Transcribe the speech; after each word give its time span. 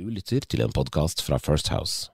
Du 0.00 0.06
lytter 0.08 0.40
til 0.48 0.62
en 0.64 0.72
podkast 0.72 1.20
fra 1.20 1.36
First 1.36 1.68
House. 1.68 2.08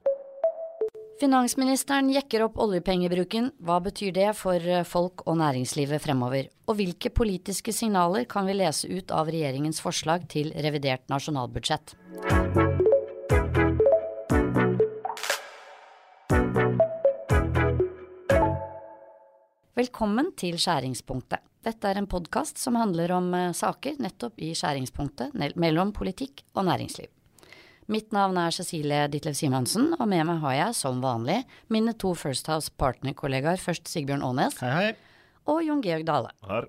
Finansministeren 1.20 2.08
jekker 2.10 2.42
opp 2.48 2.56
oljepengebruken. 2.58 3.52
Hva 3.62 3.76
betyr 3.84 4.10
det 4.16 4.32
for 4.34 4.58
eh, 4.58 4.82
folk 4.82 5.22
og 5.22 5.36
næringslivet 5.38 6.02
fremover? 6.02 6.48
Og 6.66 6.80
hvilke 6.80 7.12
politiske 7.14 7.70
signaler 7.70 8.26
kan 8.26 8.48
vi 8.50 8.56
lese 8.58 8.90
ut 8.90 9.14
av 9.14 9.30
regjeringens 9.30 9.78
forslag 9.84 10.26
til 10.32 10.50
revidert 10.66 11.06
nasjonalbudsjett? 11.12 11.94
Velkommen 19.78 20.34
til 20.34 20.58
Skjæringspunktet. 20.58 21.38
Dette 21.62 21.86
er 21.86 22.02
en 22.02 22.10
podkast 22.10 22.58
som 22.58 22.80
handler 22.82 23.14
om 23.14 23.30
eh, 23.30 23.52
saker 23.54 24.02
nettopp 24.02 24.42
i 24.42 24.56
skjæringspunktet 24.58 25.38
mellom 25.54 25.94
politikk 25.94 26.42
og 26.56 26.66
næringsliv. 26.66 27.12
Mitt 27.86 28.10
navn 28.10 28.34
er 28.42 28.50
Cecilie 28.50 29.04
Ditlev 29.06 29.36
Simonsen, 29.38 29.92
og 29.94 30.08
med 30.10 30.24
meg 30.26 30.40
har 30.42 30.54
jeg, 30.56 30.74
som 30.74 30.98
vanlig, 31.04 31.44
mine 31.70 31.92
to 31.94 32.16
First 32.18 32.48
House 32.50 32.72
partnerkollegaer. 32.82 33.60
Først 33.62 33.86
Sigbjørn 33.86 34.24
Aanes. 34.26 34.56
Hei, 34.58 34.72
hei. 34.74 35.20
Og 35.46 35.60
Jon 35.62 35.84
Georg 35.84 36.02
Dale. 36.08 36.32
Her. 36.48 36.66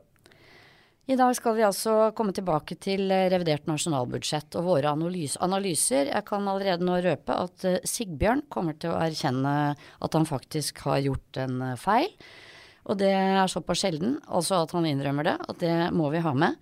I 1.07 1.15
dag 1.17 1.31
skal 1.33 1.55
vi 1.57 1.63
altså 1.65 2.11
komme 2.13 2.35
tilbake 2.35 2.75
til 2.83 3.09
eh, 3.15 3.29
revidert 3.31 3.65
nasjonalbudsjett 3.65 4.59
og 4.59 4.67
våre 4.67 4.91
analyser. 4.91 6.11
Jeg 6.11 6.25
kan 6.27 6.49
allerede 6.51 6.85
nå 6.85 6.99
røpe 7.01 7.37
at 7.47 7.65
eh, 7.65 7.79
Sigbjørn 7.87 8.43
kommer 8.53 8.77
til 8.77 8.91
å 8.93 8.99
erkjenne 9.01 9.53
at 9.73 10.19
han 10.19 10.27
faktisk 10.27 10.83
har 10.85 10.99
gjort 11.07 11.39
en 11.47 11.63
feil. 11.81 12.11
Og 12.91 12.99
det 13.01 13.09
er 13.15 13.49
såpass 13.49 13.81
sjelden, 13.81 14.19
altså 14.27 14.61
at 14.61 14.75
han 14.77 14.85
innrømmer 14.85 15.31
det, 15.31 15.35
at 15.49 15.63
det 15.63 15.73
må 15.97 16.11
vi 16.13 16.21
ha 16.21 16.35
med. 16.37 16.61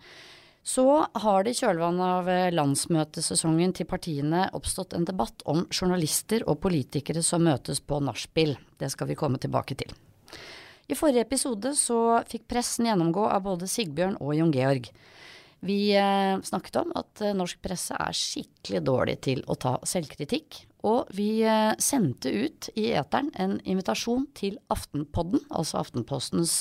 Så 0.65 1.05
har 1.13 1.43
det 1.45 1.51
i 1.53 1.57
kjølvannet 1.59 2.03
av 2.03 2.29
eh, 2.31 2.51
landsmøtesesongen 2.57 3.75
til 3.77 3.85
partiene 3.85 4.47
oppstått 4.57 4.95
en 4.97 5.03
debatt 5.05 5.43
om 5.45 5.67
journalister 5.69 6.41
og 6.49 6.57
politikere 6.63 7.21
som 7.21 7.45
møtes 7.45 7.83
på 7.85 7.99
nachspiel. 8.01 8.55
Det 8.81 8.89
skal 8.89 9.11
vi 9.11 9.17
komme 9.19 9.37
tilbake 9.37 9.77
til. 9.77 9.93
I 10.89 10.97
forrige 10.97 11.21
episode 11.27 11.75
så 11.77 11.99
fikk 12.25 12.47
pressen 12.49 12.89
gjennomgå 12.89 13.27
av 13.29 13.43
både 13.45 13.69
Sigbjørn 13.69 14.17
og 14.17 14.33
Jon 14.39 14.55
Georg. 14.55 14.89
Vi 15.69 15.77
eh, 16.01 16.41
snakket 16.49 16.81
om 16.81 16.97
at 16.97 17.21
eh, 17.21 17.37
norsk 17.37 17.61
presse 17.61 18.01
er 18.01 18.17
skikkelig 18.17 18.81
dårlig 18.89 19.19
til 19.29 19.45
å 19.45 19.59
ta 19.61 19.77
selvkritikk, 19.85 20.63
og 20.85 21.13
vi 21.17 21.45
sendte 21.81 22.29
ut 22.29 22.67
i 22.77 22.91
eteren 22.93 23.31
en 23.41 23.55
invitasjon 23.65 24.27
til 24.37 24.57
Aftenpodden, 24.73 25.45
altså 25.49 25.79
Aftenpostens 25.81 26.59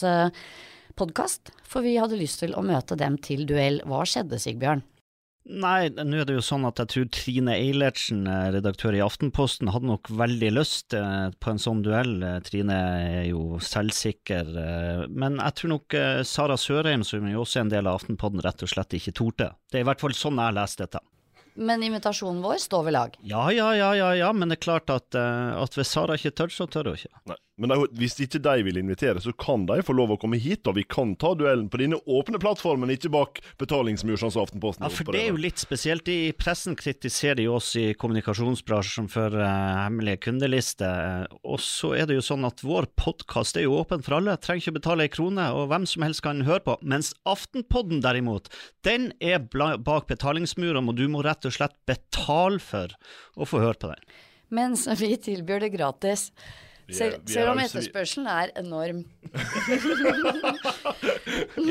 podkast, 0.98 1.52
for 1.66 1.84
vi 1.84 1.96
hadde 1.98 2.18
lyst 2.20 2.42
til 2.42 2.54
å 2.56 2.64
møte 2.64 2.96
dem 2.98 3.18
til 3.22 3.44
duell. 3.48 3.80
Hva 3.88 4.04
skjedde, 4.08 4.40
Sigbjørn? 4.40 4.84
Nei, 5.44 5.90
nå 5.92 6.22
er 6.22 6.24
det 6.24 6.38
jo 6.38 6.44
sånn 6.44 6.64
at 6.64 6.78
jeg 6.80 6.88
tror 6.88 7.08
Trine 7.12 7.52
Eilertsen, 7.58 8.22
eh, 8.24 8.46
redaktør 8.54 8.96
i 8.96 9.02
Aftenposten, 9.04 9.68
hadde 9.74 9.90
nok 9.90 10.08
veldig 10.08 10.52
lyst 10.54 10.96
på 10.96 11.52
en 11.52 11.60
sånn 11.60 11.82
duell. 11.84 12.14
Trine 12.46 12.78
er 13.04 13.26
jo 13.28 13.58
selvsikker. 13.60 14.54
Men 15.12 15.36
jeg 15.42 15.58
tror 15.60 15.74
nok 15.74 15.98
Sara 16.24 16.56
Sørheim, 16.56 17.04
som 17.04 17.28
jo 17.28 17.42
også 17.44 17.60
er 17.60 17.66
en 17.66 17.74
del 17.74 17.90
av 17.90 18.00
Aftenpodden, 18.00 18.40
rett 18.46 18.64
og 18.64 18.72
slett 18.72 18.96
ikke 18.96 19.12
torde. 19.20 19.50
Det 19.68 19.82
er 19.82 19.84
i 19.84 19.90
hvert 19.90 20.00
fall 20.00 20.16
sånn 20.16 20.40
jeg 20.40 20.56
leser 20.56 20.86
dette. 20.86 21.04
Men 21.54 21.84
invitasjonen 21.86 22.40
vår 22.42 22.58
står 22.64 22.88
ved 22.88 22.96
lag? 22.96 23.18
Ja, 23.22 23.44
ja, 23.54 23.68
ja, 23.76 23.92
ja, 23.94 24.14
ja. 24.18 24.32
men 24.34 24.50
det 24.50 24.56
er 24.58 24.64
klart 24.64 24.90
at, 24.90 25.14
at 25.14 25.76
hvis 25.76 25.92
Sara 25.92 26.16
ikke 26.16 26.32
tør, 26.40 26.50
så 26.56 26.66
tør 26.66 26.90
hun 26.90 26.96
ikke. 26.98 27.12
Nei. 27.30 27.38
Men 27.54 27.70
de, 27.70 27.76
hvis 28.00 28.16
ikke 28.18 28.40
de 28.42 28.64
vil 28.66 28.78
invitere, 28.80 29.20
så 29.22 29.30
kan 29.38 29.62
de 29.68 29.76
få 29.86 29.94
lov 29.94 30.10
å 30.10 30.16
komme 30.18 30.40
hit, 30.42 30.66
og 30.66 30.74
vi 30.74 30.82
kan 30.90 31.12
ta 31.20 31.36
duellen 31.38 31.68
på 31.70 31.78
denne 31.78 32.00
åpne 32.10 32.40
plattformen, 32.42 32.90
ikke 32.90 33.12
bak 33.14 33.38
betalingsmur, 33.62 34.18
sånn 34.18 34.32
som 34.34 34.42
Aftenposten 34.42 34.82
Ja, 34.82 34.90
for 34.90 35.14
det 35.14 35.20
er 35.22 35.30
jo 35.30 35.38
litt 35.38 35.62
spesielt. 35.62 36.10
I 36.10 36.32
pressen 36.34 36.74
kritiserer 36.78 37.38
de 37.38 37.46
oss 37.54 37.70
i 37.78 37.84
kommunikasjonsbransjen 37.94 39.06
for 39.12 39.38
uh, 39.38 39.84
hemmelige 39.84 40.24
kundelister. 40.26 41.28
Og 41.46 41.62
så 41.62 41.92
er 42.00 42.10
det 42.10 42.18
jo 42.18 42.26
sånn 42.26 42.48
at 42.48 42.64
vår 42.66 42.90
podkast 42.98 43.60
er 43.60 43.68
jo 43.68 43.78
åpen 43.78 44.02
for 44.02 44.18
alle, 44.18 44.34
trenger 44.42 44.66
ikke 44.66 44.78
betale 44.80 45.06
ei 45.06 45.14
krone, 45.14 45.46
og 45.54 45.70
hvem 45.70 45.86
som 45.86 46.08
helst 46.08 46.26
kan 46.26 46.42
høre 46.48 46.66
på. 46.66 46.78
Mens 46.82 47.12
Aftenpodden 47.22 48.02
derimot, 48.02 48.50
den 48.82 49.12
er 49.22 49.46
bak 49.46 50.10
betalingsmurene, 50.10 50.90
og 50.90 50.98
du 50.98 51.06
må 51.12 51.22
rett 51.22 51.46
og 51.46 51.54
slett 51.54 51.78
betale 51.86 52.58
for 52.58 52.98
å 53.38 53.46
få 53.46 53.62
høre 53.62 53.78
på 53.78 53.94
den. 53.94 54.14
Mens 54.54 54.88
vi 54.98 55.14
tilbyr 55.22 55.62
det 55.62 55.74
gratis. 55.78 56.32
Selv, 56.92 57.22
selv 57.24 57.54
om 57.54 57.60
etterspørselen 57.62 58.26
er 58.28 58.50
enorm. 58.60 58.98
vi 59.32 59.38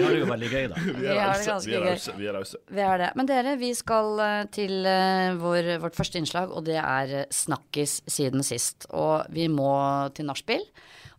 har 0.01 0.09
det 0.09 0.21
jo 0.23 0.29
veldig 0.31 0.49
gøy, 0.49 0.65
da. 0.71 0.79
Vi, 1.03 1.05
har 1.05 1.37
det 1.37 1.45
ganske 1.45 1.69
gøy. 1.69 1.99
Vi 2.17 2.25
er 2.31 2.33
rause. 2.33 2.57
Vi 2.73 2.81
er 2.81 2.97
det. 3.03 3.11
Men 3.19 3.29
dere, 3.29 3.53
vi 3.61 3.69
skal 3.77 4.23
eh, 4.25 4.41
til 4.55 4.73
uh, 4.87 5.37
vår, 5.37 5.69
vårt 5.83 5.99
første 5.99 6.17
innslag, 6.17 6.49
og 6.49 6.65
det 6.65 6.79
er 6.81 7.13
eh, 7.21 7.29
Snakkis 7.29 7.99
siden 8.09 8.41
sist. 8.45 8.89
Og 8.89 9.29
vi 9.33 9.45
må 9.53 9.69
til 10.17 10.25
nachspiel, 10.31 10.65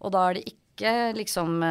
og 0.03 0.15
da 0.17 0.27
er 0.27 0.41
det 0.41 0.45
ikke 0.51 0.65
liksom 1.15 1.63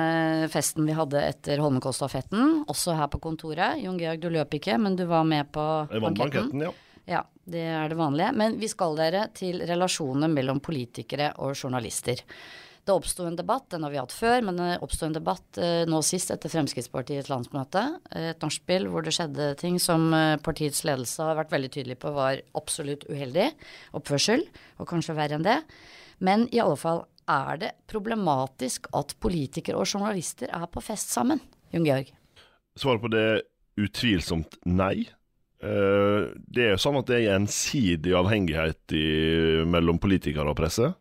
festen 0.48 0.86
vi 0.88 0.94
hadde 0.96 1.20
etter 1.28 1.60
Holmenkollstafetten, 1.60 2.64
også 2.72 2.96
her 2.96 3.10
på 3.12 3.20
kontoret. 3.26 3.82
Jon 3.84 4.00
Georg, 4.00 4.22
du 4.24 4.30
løp 4.32 4.56
ikke, 4.56 4.78
men 4.80 4.96
du 4.96 5.04
var 5.10 5.28
med 5.28 5.52
på 5.52 5.66
banketten. 5.92 6.16
banketten 6.22 6.64
ja. 6.64 6.72
Ja, 7.10 7.24
det 7.44 7.64
er 7.68 7.90
det 7.92 8.00
vanlige. 8.00 8.34
Men 8.40 8.60
vi 8.62 8.70
skal 8.72 8.96
dere 9.00 9.28
til 9.36 9.64
relasjonen 9.68 10.32
mellom 10.34 10.62
politikere 10.64 11.34
og 11.44 11.58
journalister. 11.58 12.22
Det 12.84 12.92
oppsto 12.92 13.24
en 13.24 13.38
debatt, 13.40 13.70
den 13.72 13.86
har 13.86 13.94
vi 13.94 14.00
hatt 14.02 14.12
før, 14.12 14.42
men 14.44 14.58
det 14.60 14.82
oppsto 14.84 15.08
en 15.08 15.16
debatt 15.16 15.60
eh, 15.62 15.86
nå 15.88 16.02
sist 16.04 16.34
etter 16.34 16.52
Fremskrittspartiets 16.52 17.30
landsmøte. 17.32 17.84
Et 18.12 18.44
nachspiel 18.44 18.90
hvor 18.92 19.06
det 19.06 19.14
skjedde 19.16 19.54
ting 19.62 19.78
som 19.80 20.10
eh, 20.12 20.36
partiets 20.44 20.84
ledelse 20.84 21.24
har 21.24 21.40
vært 21.40 21.54
veldig 21.54 21.72
tydelig 21.78 21.98
på 22.02 22.12
var 22.12 22.42
absolutt 22.60 23.06
uheldig 23.08 23.48
oppførsel, 23.96 24.44
og 24.84 24.92
kanskje 24.92 25.16
verre 25.16 25.40
enn 25.40 25.48
det. 25.48 25.62
Men 26.20 26.44
i 26.52 26.60
alle 26.64 26.76
fall 26.80 27.06
er 27.32 27.62
det 27.62 27.72
problematisk 27.88 28.92
at 29.00 29.16
politikere 29.24 29.80
og 29.80 29.88
journalister 29.88 30.52
er 30.52 30.68
på 30.68 30.84
fest 30.84 31.16
sammen. 31.16 31.40
Jon 31.72 31.88
Georg? 31.88 32.12
Svaret 32.76 33.04
på 33.06 33.16
det 33.16 33.28
utvilsomt 33.80 34.60
nei. 34.68 35.08
Eh, 35.64 36.26
det 36.36 36.66
er 36.66 36.74
jo 36.74 36.82
sånn 36.84 37.00
at 37.00 37.10
det 37.10 37.20
er 37.20 37.30
gjensidig 37.30 38.16
avhengighet 38.20 38.96
i, 38.98 39.06
mellom 39.70 40.02
politikere 40.04 40.52
og 40.52 40.60
presse. 40.60 40.92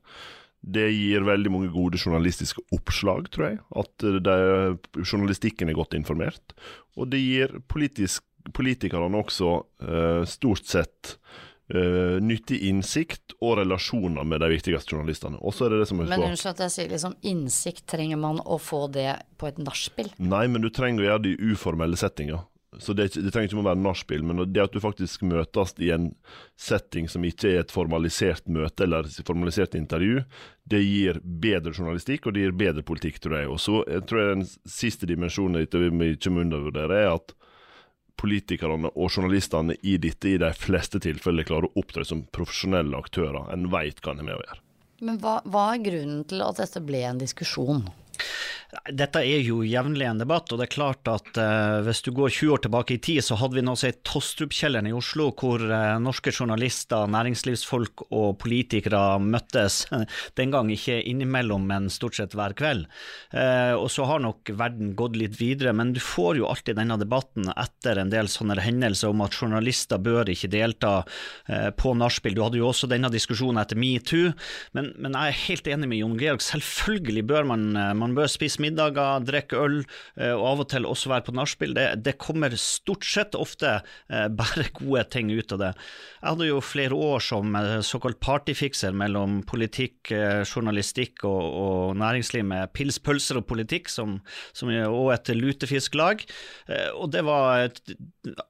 Det 0.62 0.86
gir 0.94 1.24
veldig 1.26 1.50
mange 1.50 1.70
gode 1.74 1.98
journalistiske 1.98 2.62
oppslag, 2.74 3.26
tror 3.34 3.48
jeg. 3.48 3.62
At 3.82 4.04
det, 4.22 4.36
journalistikken 5.02 5.72
er 5.72 5.78
godt 5.78 5.96
informert. 5.98 6.54
Og 6.94 7.10
det 7.10 7.18
gir 7.18 7.56
politisk, 7.72 8.22
politikerne 8.54 9.18
også 9.18 9.56
uh, 9.82 10.22
stort 10.30 10.68
sett 10.70 11.16
uh, 11.74 12.22
nyttig 12.22 12.60
innsikt 12.68 13.34
og 13.42 13.56
relasjoner 13.58 14.22
med 14.28 14.44
de 14.44 14.52
viktigste 14.54 14.94
journalistene. 14.94 15.42
Det 15.42 15.72
det 15.74 15.90
som 15.90 16.04
Men 16.04 16.28
unnskyld 16.28 16.52
at 16.54 16.64
jeg 16.68 16.76
sier 16.76 16.94
liksom 16.94 17.18
innsikt, 17.26 17.82
trenger 17.90 18.22
man 18.22 18.38
å 18.46 18.60
få 18.62 18.84
det 18.94 19.16
på 19.42 19.50
et 19.50 19.58
nachspiel? 19.58 20.14
Nei, 20.22 20.46
men 20.46 20.62
du 20.62 20.70
trenger 20.70 21.02
å 21.02 21.10
gjøre 21.10 21.24
det 21.26 21.34
i 21.34 21.52
uformelle 21.56 21.98
settinger. 21.98 22.46
Så 22.80 22.94
det, 22.96 23.10
det, 23.12 23.28
trenger 23.32 23.50
ikke 23.50 23.60
å 23.60 23.66
være 23.66 23.82
nachspiel, 23.84 24.22
men 24.24 24.38
det 24.48 24.62
at 24.62 24.72
du 24.72 24.80
faktisk 24.80 25.26
møtes 25.28 25.74
i 25.82 25.90
en 25.92 26.08
setting 26.56 27.08
som 27.10 27.24
ikke 27.28 27.50
er 27.50 27.60
et 27.66 27.74
formalisert 27.74 28.48
møte 28.48 28.86
eller 28.86 29.10
et 29.10 29.28
formalisert 29.28 29.76
intervju, 29.76 30.22
det 30.72 30.80
gir 30.80 31.20
bedre 31.20 31.74
journalistikk, 31.74 32.26
og 32.26 32.34
det 32.36 32.46
gir 32.46 32.56
bedre 32.56 32.84
politikk, 32.88 33.20
tror 33.20 33.36
jeg. 33.38 33.50
Og 33.52 33.60
så 33.60 33.82
jeg 33.84 34.06
tror 34.08 34.22
jeg 34.22 34.32
den 34.38 34.48
siste 34.78 35.08
dimensjonen 35.10 35.60
dette 35.60 35.82
vi 35.82 36.12
ikke 36.14 36.32
må 36.32 36.46
undervurdere, 36.46 37.02
er 37.04 37.12
at 37.18 37.36
politikerne 38.22 38.92
og 38.92 39.10
journalistene 39.10 39.76
i 39.82 39.98
dette 40.00 40.32
i 40.32 40.38
de 40.40 40.52
fleste 40.56 41.00
tilfeller 41.02 41.46
klarer 41.48 41.68
å 41.68 41.82
opptre 41.82 42.06
som 42.08 42.24
profesjonelle 42.32 42.96
aktører. 42.96 43.50
En 43.52 43.68
veit 43.72 44.00
hva 44.00 44.14
en 44.14 44.22
har 44.22 44.30
med 44.30 44.38
å 44.38 44.44
gjøre. 44.46 44.62
Men 45.02 45.18
hva, 45.18 45.40
hva 45.44 45.72
er 45.74 45.82
grunnen 45.82 46.22
til 46.30 46.44
at 46.46 46.60
dette 46.62 46.80
ble 46.86 47.02
en 47.08 47.20
diskusjon? 47.20 47.82
Dette 48.72 49.20
er 49.20 49.42
jo 49.44 49.58
jevnlig 49.68 50.06
en 50.08 50.20
debatt, 50.22 50.48
og 50.48 50.56
det 50.56 50.64
er 50.64 50.72
klart 50.72 51.08
at 51.10 51.36
eh, 51.36 51.82
hvis 51.84 51.98
du 52.06 52.08
går 52.16 52.30
20 52.32 52.52
år 52.54 52.60
tilbake 52.64 52.94
i 52.94 53.00
tid, 53.04 53.20
så 53.20 53.36
hadde 53.36 53.58
vi 53.58 53.64
noe 53.66 53.76
som 53.76 53.90
het 53.90 53.98
Tostrup-kjelleren 54.08 54.88
i 54.88 54.94
Oslo, 54.96 55.26
hvor 55.36 55.60
eh, 55.60 55.98
norske 56.00 56.32
journalister, 56.32 57.04
næringslivsfolk 57.12 58.06
og 58.08 58.38
politikere 58.40 59.18
møttes. 59.20 59.82
Den 60.40 60.54
gang 60.54 60.70
ikke 60.72 61.02
innimellom, 61.04 61.66
men 61.68 61.90
stort 61.92 62.16
sett 62.16 62.32
hver 62.38 62.56
kveld. 62.56 62.86
Eh, 63.36 63.74
og 63.76 63.90
så 63.92 64.06
har 64.08 64.24
nok 64.24 64.54
verden 64.56 64.94
gått 64.96 65.20
litt 65.20 65.36
videre, 65.36 65.76
men 65.76 65.92
du 65.92 66.00
får 66.00 66.40
jo 66.40 66.48
alltid 66.48 66.80
denne 66.80 66.96
debatten 67.02 67.52
etter 67.52 68.00
en 68.00 68.14
del 68.14 68.32
sånne 68.32 68.56
hendelser 68.56 69.12
om 69.12 69.20
at 69.26 69.36
journalister 69.36 70.00
bør 70.00 70.32
ikke 70.32 70.48
delta 70.52 70.94
på 71.76 71.92
nachspiel. 71.98 72.34
Du 72.36 72.42
hadde 72.44 72.60
jo 72.60 72.70
også 72.70 72.88
denne 72.88 73.10
diskusjonen 73.12 73.60
etter 73.60 73.76
metoo, 73.80 74.32
men, 74.76 74.90
men 74.96 75.16
jeg 75.18 75.28
er 75.28 75.40
helt 75.42 75.70
enig 75.74 75.90
med 75.90 76.00
Jon 76.00 76.18
Georg. 76.20 76.44
Selvfølgelig 76.44 77.26
bør 77.28 77.48
man, 77.52 77.68
man 77.98 78.16
bør 78.16 78.30
spise 78.32 78.61
middager, 78.62 79.22
drikke 79.26 79.58
øl 79.58 79.78
eh, 79.82 80.32
og 80.32 80.46
av 80.52 80.64
og 80.64 80.68
til 80.72 80.88
også 80.88 81.12
være 81.12 81.26
på 81.26 81.34
nachspiel, 81.36 81.74
det, 81.76 81.86
det, 82.06 82.16
kommer 82.22 82.54
stort 82.60 83.06
sett 83.08 83.36
ofte 83.38 83.78
eh, 83.80 84.28
bare 84.28 84.68
gode 84.80 85.04
ting 85.12 85.32
ut 85.32 85.54
av 85.56 85.62
det. 85.62 85.72
Jeg 86.20 86.28
hadde 86.28 86.50
jo 86.50 86.62
flere 86.64 86.98
år 87.10 87.24
som 87.24 87.56
eh, 87.58 87.78
såkalt 87.86 88.20
partyfikser 88.22 88.94
mellom 88.96 89.40
politikk, 89.48 90.12
journalistikk 90.12 91.24
og, 91.28 91.42
og, 91.42 91.96
næringsliv 91.98 92.44
med 92.46 92.72
pils, 92.76 92.98
pølser 93.02 93.40
og 93.40 93.46
politikk, 93.50 93.90
som, 93.90 94.18
som, 94.56 94.70
og 94.70 95.12
et 95.14 95.30
lutefisklag. 95.34 96.24
Og 96.98 97.10
det 97.12 97.22
var 97.26 97.68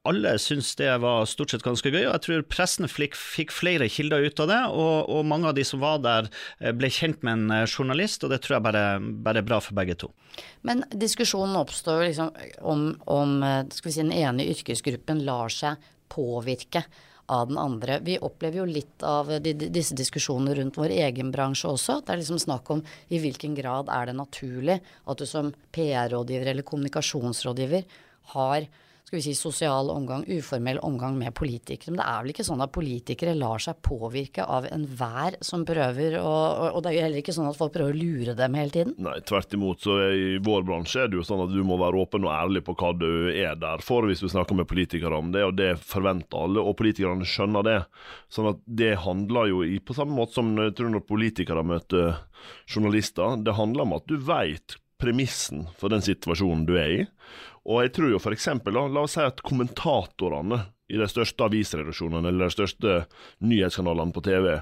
Alle 0.08 0.34
syntes 0.40 0.74
det 0.78 0.90
var 1.02 1.26
stort 1.28 1.52
sett 1.52 1.64
ganske 1.64 1.90
gøy, 1.92 2.04
og 2.04 2.14
jeg 2.14 2.24
tror 2.26 2.44
pressen 2.50 2.88
fikk, 2.90 3.16
fikk 3.16 3.54
flere 3.54 3.88
kilder 3.92 4.26
ut 4.26 4.42
av 4.44 4.50
det. 4.50 4.60
og, 4.72 5.10
og 5.12 5.28
mange 5.28 5.50
av 5.50 5.56
de 5.56 5.64
som 5.66 5.82
var 5.82 6.02
der, 6.04 6.28
ble 6.76 6.90
kjent 6.92 7.22
med 7.26 7.32
en 7.52 7.66
journalist, 7.66 8.24
og 8.24 8.32
det 8.32 8.42
tror 8.44 8.58
jeg 8.58 8.66
bare, 8.68 8.84
bare 9.00 9.42
er 9.42 9.46
bra 9.46 9.60
for 9.62 9.76
begge 9.78 9.96
to. 10.01 10.01
Men 10.66 10.84
diskusjonen 10.90 11.56
oppstår 11.60 12.06
liksom 12.08 12.30
om, 12.60 12.84
om 13.04 13.38
skal 13.70 13.88
vi 13.88 13.94
si, 13.94 14.02
den 14.02 14.14
ene 14.16 14.46
yrkesgruppen 14.48 15.24
lar 15.26 15.52
seg 15.52 15.90
påvirke 16.12 16.84
av 17.32 17.48
den 17.48 17.58
andre. 17.58 17.98
Vi 18.04 18.18
opplever 18.18 18.62
jo 18.62 18.68
litt 18.68 19.02
av 19.06 19.30
de, 19.42 19.54
disse 19.54 19.96
diskusjonene 19.96 20.56
rundt 20.58 20.78
vår 20.80 20.92
egen 20.94 21.30
bransje 21.32 21.70
også. 21.70 22.00
Det 22.02 22.14
er 22.14 22.20
liksom 22.20 22.40
snakk 22.42 22.70
om 22.74 22.82
i 23.08 23.20
hvilken 23.22 23.54
grad 23.56 23.90
er 23.92 24.10
det 24.10 24.16
naturlig 24.18 24.78
at 24.80 25.20
du 25.20 25.26
som 25.28 25.52
PR-rådgiver 25.72 26.52
eller 26.52 26.66
kommunikasjonsrådgiver 26.66 27.86
har 28.34 28.66
skal 29.12 29.18
vi 29.18 29.34
si, 29.34 29.34
sosial 29.34 29.90
omgang, 29.90 30.24
uformell 30.24 30.78
omgang 30.78 31.18
med 31.18 31.34
politikere. 31.36 31.92
Men 31.92 31.98
det 32.00 32.04
er 32.08 32.20
vel 32.22 32.32
ikke 32.32 32.46
sånn 32.46 32.62
at 32.64 32.72
politikere 32.72 33.34
lar 33.36 33.60
seg 33.60 33.82
påvirke 33.84 34.46
av 34.48 34.64
enhver 34.70 35.36
som 35.44 35.66
prøver 35.68 36.16
å 36.16 36.30
Og 36.72 36.78
det 36.80 36.88
er 36.88 36.96
jo 36.96 37.02
heller 37.04 37.20
ikke 37.20 37.34
sånn 37.36 37.50
at 37.50 37.58
folk 37.58 37.74
prøver 37.74 37.92
å 37.92 37.98
lure 37.98 38.34
dem 38.38 38.56
hele 38.56 38.72
tiden? 38.72 38.94
Nei, 39.04 39.18
tvert 39.28 39.52
imot. 39.52 39.84
Så 39.84 39.98
I 40.16 40.40
vår 40.40 40.64
bransje 40.64 41.04
er 41.04 41.12
det 41.12 41.20
jo 41.20 41.26
sånn 41.28 41.44
at 41.44 41.52
du 41.52 41.60
må 41.60 41.76
være 41.76 42.00
åpen 42.00 42.24
og 42.24 42.32
ærlig 42.32 42.64
på 42.64 42.72
hva 42.80 42.94
du 42.96 43.10
er 43.34 43.58
der 43.60 43.84
for 43.84 44.08
hvis 44.08 44.24
du 44.24 44.30
snakker 44.32 44.56
med 44.56 44.70
politikere 44.70 45.20
om 45.20 45.28
det, 45.36 45.44
og 45.44 45.58
det 45.60 45.74
forventer 45.84 46.46
alle, 46.46 46.64
og 46.64 46.78
politikerne 46.80 47.28
skjønner 47.28 47.68
det. 47.68 47.78
Sånn 48.32 48.48
at 48.54 48.64
det 48.64 48.94
handler 49.04 49.52
jo 49.52 49.60
i, 49.66 49.76
på 49.76 49.98
samme 49.98 50.16
måte 50.16 50.40
som 50.40 50.54
jeg 50.56 50.72
tror 50.78 50.94
når 50.94 51.04
politikere 51.04 51.66
møter 51.68 52.14
journalister, 52.64 53.36
det 53.44 53.60
handler 53.60 53.84
om 53.84 53.98
at 54.00 54.08
du 54.08 54.16
veit 54.16 54.78
premissen 55.02 55.66
for 55.78 55.92
den 55.92 56.04
situasjonen 56.04 56.64
du 56.68 56.76
er 56.78 56.94
i. 56.94 57.02
Og 57.68 57.84
jeg 57.84 57.92
tror 57.96 58.10
jo 58.10 58.20
la, 58.74 58.86
la 58.90 59.04
oss 59.06 59.16
si 59.18 59.22
at 59.22 59.42
kommentatorene 59.46 60.58
i 60.92 61.00
de 61.00 61.08
største 61.08 61.48
avisredaksjonene 61.48 62.28
eller 62.28 62.50
de 62.50 62.56
største 62.56 62.96
nyhetskanalene 63.40 64.12
på 64.12 64.24
TV 64.26 64.58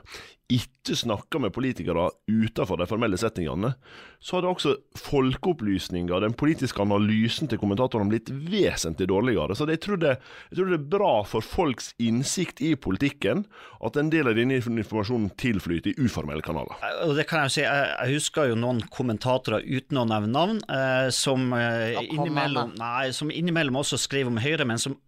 ikke 0.50 0.96
snakker 0.98 1.42
med 1.42 1.52
politikere 1.54 2.08
utenfor 2.26 2.80
de 2.80 2.86
formelle 2.90 3.18
settingene, 3.20 3.72
så 4.20 4.36
hadde 4.36 4.50
også 4.50 4.72
folkeopplysninga, 4.98 6.18
den 6.24 6.34
politiske 6.36 6.82
analysen 6.82 7.48
til 7.50 7.60
kommentatorene, 7.60 8.10
blitt 8.10 8.32
vesentlig 8.50 9.08
dårligere. 9.10 9.54
Så 9.56 9.68
jeg 9.70 9.82
tror, 9.84 10.00
det, 10.02 10.16
jeg 10.50 10.58
tror, 10.58 10.70
det, 10.72 10.78
er 10.80 10.88
bra 10.96 11.12
for 11.28 11.46
folks 11.46 11.92
innsikt 12.02 12.62
i 12.64 12.74
politikken 12.74 13.44
at 13.86 13.98
en 14.00 14.10
del 14.12 14.30
av 14.30 14.38
denne 14.38 14.58
informasjonen 14.58 15.30
tilflyter 15.40 15.94
i 15.94 16.08
uformelle 16.08 16.44
kanaler. 16.44 16.76
Eh, 16.82 17.04
og 17.06 17.14
det 17.18 17.28
kan 17.30 17.44
Jeg 17.44 17.50
jo 17.50 17.54
si, 17.54 17.66
jeg 17.66 18.16
husker 18.16 18.50
jo 18.50 18.58
noen 18.58 18.82
kommentatorer 18.92 19.64
uten 19.64 20.02
å 20.02 20.08
nevne 20.08 20.34
navn, 20.34 20.58
eh, 20.66 21.10
som, 21.14 21.52
eh, 21.54 21.94
innimellom, 22.10 22.74
nei, 22.80 23.12
som 23.16 23.30
innimellom 23.30 23.80
også 23.80 24.00
skriver 24.00 24.32
om 24.32 24.42
Høyre, 24.42 24.66
men 24.66 24.82
som 24.82 24.98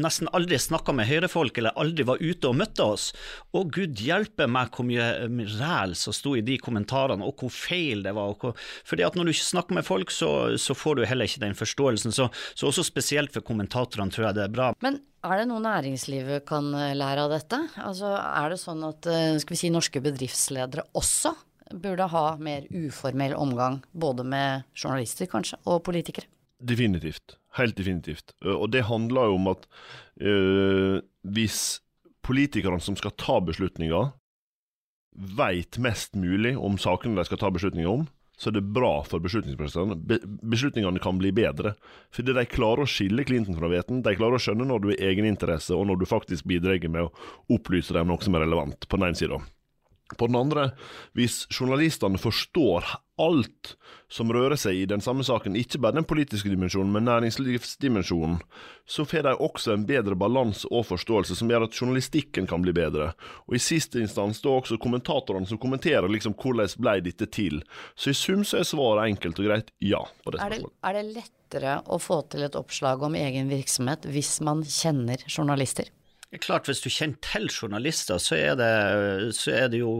nesten 0.00 0.28
aldri 0.34 0.58
snakka 0.58 0.94
med 0.96 1.08
høyrefolk 1.08 1.58
eller 1.60 1.76
aldri 1.80 2.06
var 2.06 2.22
ute 2.22 2.50
og 2.50 2.58
møtte 2.58 2.86
oss. 2.94 3.06
Og 3.54 3.70
gud 3.74 4.00
hjelpe 4.02 4.48
meg 4.50 4.74
hvor 4.74 4.86
mye 4.88 5.06
eh, 5.24 5.54
ræl 5.58 5.94
som 5.98 6.16
sto 6.16 6.34
i 6.38 6.44
de 6.44 6.58
kommentarene, 6.62 7.24
og 7.24 7.40
hvor 7.40 7.52
feil 7.54 8.04
det 8.06 8.14
var. 8.16 8.34
Hvor, 8.40 8.58
fordi 8.86 9.06
at 9.06 9.18
når 9.18 9.28
du 9.28 9.34
ikke 9.34 9.50
snakker 9.52 9.78
med 9.78 9.86
folk, 9.86 10.14
så, 10.14 10.30
så, 10.60 10.76
får 10.76 10.98
du 10.98 11.06
heller 11.08 11.30
ikke 11.30 11.44
den 11.44 11.58
forståelsen. 11.58 12.14
Så, 12.14 12.28
så 12.54 12.70
også 12.70 12.86
spesielt 12.86 13.34
for 13.34 13.46
kommentatorene 13.46 14.14
tror 14.14 14.28
jeg 14.28 14.38
det 14.40 14.46
er 14.48 14.54
bra. 14.54 14.72
Men 14.84 15.00
er 15.24 15.40
det 15.40 15.48
noe 15.48 15.62
næringslivet 15.64 16.44
kan 16.48 16.68
eh, 16.76 16.92
lære 16.98 17.24
av 17.24 17.32
dette? 17.32 17.62
Altså 17.80 18.12
Er 18.18 18.52
det 18.52 18.60
sånn 18.62 18.84
at 18.86 19.10
eh, 19.10 19.40
skal 19.42 19.56
vi 19.56 19.62
si, 19.62 19.72
norske 19.72 20.02
bedriftsledere 20.04 20.88
også 20.98 21.34
burde 21.74 22.06
ha 22.12 22.26
mer 22.36 22.66
uformell 22.70 23.32
omgang, 23.38 23.80
både 23.90 24.26
med 24.26 24.66
journalister 24.76 25.30
kanskje, 25.30 25.58
og 25.64 25.80
politikere? 25.86 26.28
Definitivt. 26.62 27.38
Helt 27.58 27.76
definitivt. 27.78 28.34
Og 28.42 28.68
det 28.72 28.86
handler 28.88 29.30
jo 29.30 29.38
om 29.38 29.48
at 29.52 29.66
øh, 30.20 31.00
hvis 31.22 31.80
politikerne 32.24 32.80
som 32.80 32.96
skal 32.98 33.14
ta 33.20 33.38
beslutninger, 33.44 34.12
veit 35.14 35.78
mest 35.78 36.16
mulig 36.18 36.56
om 36.58 36.78
sakene 36.80 37.20
de 37.20 37.26
skal 37.28 37.38
ta 37.38 37.50
beslutninger 37.54 37.90
om, 37.90 38.06
så 38.34 38.50
er 38.50 38.56
det 38.56 38.64
bra 38.74 38.96
for 39.06 39.22
beslutningsprosessene. 39.22 39.94
Be 39.94 40.18
beslutningene 40.50 40.98
kan 41.02 41.20
bli 41.20 41.30
bedre. 41.34 41.76
Fordi 42.14 42.34
de 42.34 42.46
klarer 42.50 42.82
å 42.82 42.90
skille 42.90 43.22
Clinton 43.26 43.54
fra 43.54 43.70
veten. 43.70 44.02
De 44.02 44.14
klarer 44.18 44.40
å 44.40 44.42
skjønne 44.42 44.66
når 44.66 44.82
du 44.82 44.88
er 44.90 45.04
egeninteresse, 45.12 45.74
og 45.76 45.86
når 45.86 46.00
du 46.00 46.08
faktisk 46.10 46.48
bidrar 46.50 46.82
med 46.88 47.06
å 47.06 47.12
opplyse 47.54 47.94
dem 47.94 48.10
noe 48.10 48.26
som 48.26 48.34
er 48.34 48.42
relevant, 48.42 48.88
på 48.88 48.98
den 48.98 49.06
ene 49.06 49.20
sida. 49.20 49.38
På 50.18 50.26
den 50.26 50.40
andre, 50.40 50.72
hvis 51.14 51.44
journalistene 51.54 52.18
forstår 52.20 52.90
alt 53.20 53.74
som 54.10 54.30
rører 54.32 54.58
seg 54.58 54.78
i 54.78 54.86
den 54.90 55.02
samme 55.02 55.24
saken, 55.26 55.56
ikke 55.58 55.78
bare 55.82 55.98
den 55.98 56.06
politiske 56.08 56.50
dimensjonen, 56.50 56.92
men 56.94 57.06
næringslivsdimensjonen, 57.08 58.40
så 58.86 59.06
får 59.08 59.26
de 59.26 59.34
også 59.46 59.74
en 59.74 59.86
bedre 59.88 60.18
balanse 60.18 60.68
og 60.70 60.86
forståelse 60.88 61.36
som 61.38 61.50
gjør 61.50 61.66
at 61.68 61.78
journalistikken 61.78 62.48
kan 62.50 62.64
bli 62.64 62.74
bedre. 62.76 63.12
Og 63.48 63.58
i 63.58 63.62
siste 63.62 64.02
instans 64.02 64.42
da 64.44 64.56
også 64.58 64.78
kommentatorene 64.82 65.48
som 65.50 65.60
kommenterer 65.62 66.10
liksom 66.10 66.36
hvordan 66.38 66.74
ble 66.82 66.98
dette 67.06 67.30
til. 67.30 67.62
Så 67.94 68.12
i 68.12 68.18
sum 68.18 68.44
så 68.46 68.60
er 68.60 68.68
svaret 68.68 69.14
enkelt 69.14 69.40
og 69.40 69.50
greit 69.50 69.74
ja 69.82 70.02
på 70.24 70.34
det. 70.34 70.42
Er 70.42 70.56
det, 70.56 70.62
er 70.82 70.98
det 70.98 71.04
lettere 71.14 71.78
å 71.86 72.00
få 72.02 72.22
til 72.32 72.46
et 72.46 72.58
oppslag 72.58 73.02
om 73.06 73.18
egen 73.18 73.50
virksomhet 73.52 74.06
hvis 74.10 74.36
man 74.44 74.62
kjenner 74.66 75.22
journalister? 75.28 75.90
Klart, 76.42 76.66
hvis 76.66 76.82
du 76.82 76.90
kjenner 76.90 77.20
til 77.22 77.46
journalister, 77.46 78.18
så 78.18 78.34
er 78.34 78.56
det, 78.58 78.70
så 79.38 79.52
er 79.54 79.68
det 79.70 79.84
jo 79.84 79.92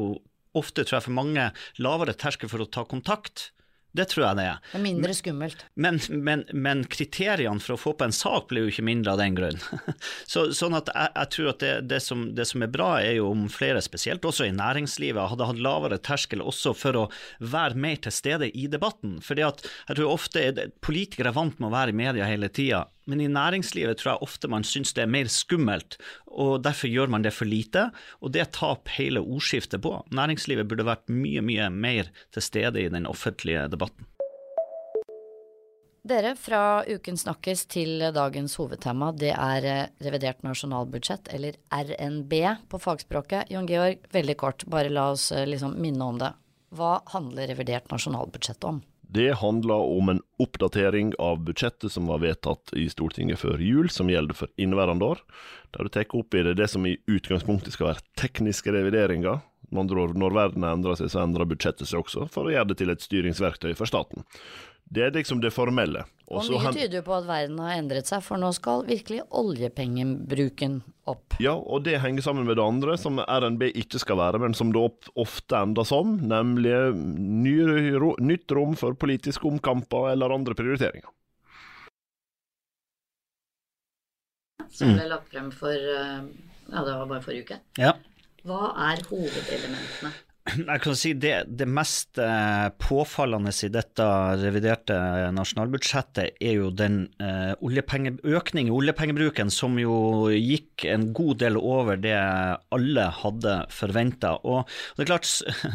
ofte, 0.55 0.85
tror 0.85 0.99
jeg, 0.99 1.09
for 1.09 1.19
mange 1.19 1.51
lavere 1.83 2.17
terskel 2.19 2.51
for 2.53 2.65
å 2.65 2.71
ta 2.71 2.87
kontakt. 2.89 3.51
Det 3.95 4.09
tror 4.11 4.25
jeg 4.25 4.39
det 4.41 4.45
er. 4.51 4.63
Det 4.73 4.79
er 4.81 4.83
mindre 4.83 5.15
skummelt. 5.15 5.61
Men, 5.79 6.01
men, 6.11 6.41
men, 6.51 6.81
kriteriene 6.91 7.63
for 7.63 7.77
å 7.77 7.79
få 7.79 7.93
på 7.95 8.09
en 8.09 8.15
sak 8.15 8.49
blir 8.51 8.67
jo 8.67 8.73
ikke 8.73 8.87
mindre 8.89 9.13
av 9.13 9.21
den 9.23 9.37
grunn. 9.39 9.61
Så, 10.33 10.49
sånn 10.59 10.75
at 10.75 10.91
jeg, 10.91 11.13
jeg 11.15 11.31
tror 11.37 11.51
at 11.53 11.61
det, 11.63 11.75
det, 11.93 12.01
som, 12.03 12.25
det, 12.35 12.49
som, 12.51 12.65
er 12.67 12.73
bra, 12.75 12.89
er 12.99 13.21
jo 13.21 13.29
om 13.31 13.45
flere, 13.53 13.83
spesielt 13.87 14.27
også 14.27 14.49
i 14.49 14.57
næringslivet, 14.57 15.31
hadde 15.31 15.47
hatt 15.47 15.63
lavere 15.63 16.01
terskel 16.03 16.43
også 16.43 16.75
for 16.75 17.05
å 17.05 17.07
være 17.39 17.79
mer 17.87 18.03
til 18.03 18.17
stede 18.19 18.51
i 18.51 18.67
debatten. 18.73 19.21
Fordi 19.23 19.47
at 19.47 19.63
jeg 19.63 20.01
tror 20.01 20.17
ofte 20.17 20.43
er 20.43 20.75
politikere 20.83 21.31
er 21.31 21.39
vant 21.39 21.63
med 21.63 21.71
å 21.71 21.77
være 21.77 21.95
i 21.95 21.99
media 22.03 22.27
hele 22.27 22.51
tida. 22.51 22.89
Men 23.11 23.21
i 23.21 23.29
næringslivet 23.29 24.01
tror 24.01 24.15
jeg 24.15 24.27
ofte 24.27 24.49
man 24.49 24.65
syns 24.65 24.95
det 24.97 25.05
er 25.05 25.13
mer 25.13 25.29
skummelt, 25.33 25.99
og 26.27 26.63
derfor 26.65 26.89
gjør 26.89 27.13
man 27.13 27.27
det 27.27 27.35
for 27.37 27.49
lite. 27.49 27.91
Og 28.25 28.33
det 28.37 28.51
taper 28.57 28.97
hele 28.97 29.21
ordskiftet 29.21 29.83
på. 29.85 29.99
Næringslivet 30.15 30.69
burde 30.71 30.89
vært 30.89 31.13
mye, 31.13 31.45
mye 31.45 31.69
mer 31.71 32.11
til 32.35 32.45
stede 32.45 32.81
i 32.81 32.91
den 32.93 33.09
offentlige 33.11 33.69
debatten. 33.73 34.09
Dere, 36.05 36.35
fra 36.37 36.85
Uken 36.85 37.17
snakkes 37.17 37.63
til 37.73 38.03
dagens 38.13 38.59
hovedtema, 38.61 39.07
det 39.17 39.31
er 39.33 39.65
eh, 39.65 39.87
revidert 40.05 40.43
nasjonalbudsjett, 40.45 41.31
eller 41.33 41.57
RNB 41.73 42.35
på 42.69 42.81
fagspråket. 42.81 43.49
Jon 43.55 43.69
Georg, 43.71 44.05
veldig 44.13 44.35
kort, 44.37 44.67
bare 44.69 44.93
la 44.93 45.07
oss 45.15 45.31
eh, 45.33 45.47
liksom 45.49 45.79
minne 45.81 46.05
om 46.05 46.19
det. 46.21 46.29
Hva 46.77 46.99
handler 47.15 47.49
revidert 47.49 47.89
nasjonalbudsjett 47.89 48.69
om? 48.69 48.83
Det 49.09 49.37
handler 49.41 49.85
om 49.99 50.09
en 50.09 50.21
oppdatering 50.43 51.13
av 51.23 51.43
budsjettet 51.47 51.93
som 51.93 52.09
var 52.11 52.23
vedtatt 52.25 52.73
i 52.79 52.89
Stortinget 52.91 53.39
før 53.43 53.63
jul, 53.63 53.91
som 53.93 54.11
gjelder 54.11 54.35
for 54.39 54.53
inneværende 54.61 55.13
år. 55.15 55.23
Der 55.75 55.87
du 55.87 55.93
tar 55.93 56.17
opp 56.17 56.35
i 56.35 56.43
det 56.47 56.57
det 56.59 56.71
som 56.73 56.87
i 56.87 56.97
utgangspunktet 57.11 57.77
skal 57.77 57.93
være 57.93 58.07
tekniske 58.19 58.73
revideringer. 58.75 59.43
Med 59.75 59.89
andre 59.89 60.05
ord, 60.05 60.13
når 60.15 60.37
verden 60.37 60.65
endrer 60.69 60.99
seg, 61.01 61.11
så 61.11 61.25
endrer 61.25 61.49
budsjettet 61.51 61.91
seg 61.91 62.05
også, 62.05 62.29
for 62.31 62.47
å 62.47 62.55
gjøre 62.55 62.71
det 62.71 62.79
til 62.79 62.93
et 62.93 63.03
styringsverktøy 63.03 63.73
for 63.75 63.91
staten. 63.91 64.23
Det 64.95 65.03
er 65.03 65.15
liksom 65.17 65.41
det 65.43 65.51
formelle. 65.51 66.05
Også 66.31 66.55
og 66.55 66.63
mye 66.63 66.73
tyder 66.77 67.01
jo 67.01 67.05
på 67.07 67.15
at 67.17 67.27
verden 67.27 67.59
har 67.59 67.75
endret 67.81 68.07
seg, 68.09 68.23
for 68.23 68.39
nå 68.39 68.53
skal 68.55 68.85
virkelig 68.87 69.25
oljepengebruken 69.35 70.79
opp. 71.11 71.37
Ja, 71.43 71.57
og 71.57 71.83
det 71.89 71.99
henger 72.05 72.23
sammen 72.25 72.47
med 72.47 72.61
det 72.61 72.65
andre, 72.65 72.95
som 73.01 73.19
RNB 73.19 73.67
ikke 73.73 73.99
skal 74.01 74.21
være, 74.21 74.41
men 74.45 74.55
som 74.55 74.71
det 74.77 74.85
ofte 75.19 75.59
ender 75.59 75.89
som, 75.89 76.15
nemlig 76.23 76.77
ny, 76.95 77.57
nytt 78.23 78.55
rom 78.55 78.79
for 78.79 78.95
politiske 78.95 79.49
omkamper 79.51 80.13
eller 80.15 80.37
andre 80.37 80.55
prioriteringer. 80.55 81.11
Som 84.75 84.95
ble 84.95 85.11
lagt 85.11 85.31
frem 85.31 85.53
for 85.55 85.75
eh, 85.75 86.25
ja, 86.71 86.81
det 86.83 86.95
var 86.95 87.07
bare 87.07 87.23
forrige 87.23 87.47
uke. 87.47 87.61
Ja. 87.79 87.93
Hva 88.45 88.65
er 88.91 89.01
hovedelementene? 89.09 90.11
jeg 90.61 90.81
kan 90.85 90.97
si 90.99 91.15
det, 91.17 91.47
det 91.57 91.65
mest 91.71 92.19
eh, 92.21 92.67
påfallende 92.77 93.53
i 93.65 93.71
dette 93.73 94.05
reviderte 94.43 94.97
nasjonalbudsjettet 95.33 96.37
er 96.37 96.59
jo 96.59 96.69
den 96.69 97.07
eh, 97.17 97.55
økning 97.57 98.69
i 98.69 98.75
oljepengebruken 98.75 99.53
som 99.53 99.79
jo 99.81 100.29
gikk 100.35 100.85
en 100.91 101.07
god 101.17 101.41
del 101.41 101.57
over 101.57 101.97
det 101.97 102.17
alle 102.75 103.07
hadde 103.23 103.55
forventa. 103.73 104.35
Og 104.45 104.69
det 104.97 105.07
er 105.07 105.11
klart, 105.15 105.31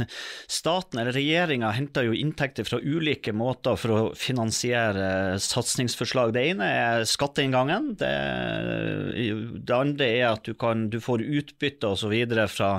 staten 0.59 1.01
eller 1.01 1.17
regjeringa 1.17 1.71
henter 1.73 2.05
jo 2.05 2.13
inntekter 2.13 2.67
fra 2.67 2.77
ulike 2.77 3.33
måter 3.33 3.79
for 3.79 3.95
å 3.95 4.03
finansiere 4.17 5.39
satsingsforslag. 5.41 6.35
Det 6.35 6.45
ene 6.51 6.69
er 6.75 7.07
skatteinngangen. 7.09 7.95
Det, 7.97 8.13
det 9.65 9.75
andre 9.75 10.11
er 10.19 10.27
at 10.35 10.45
du, 10.45 10.53
kan, 10.59 10.87
du 10.93 10.99
får 11.01 11.25
utbytte 11.25 11.95
osv. 11.95 12.15
fra 12.53 12.75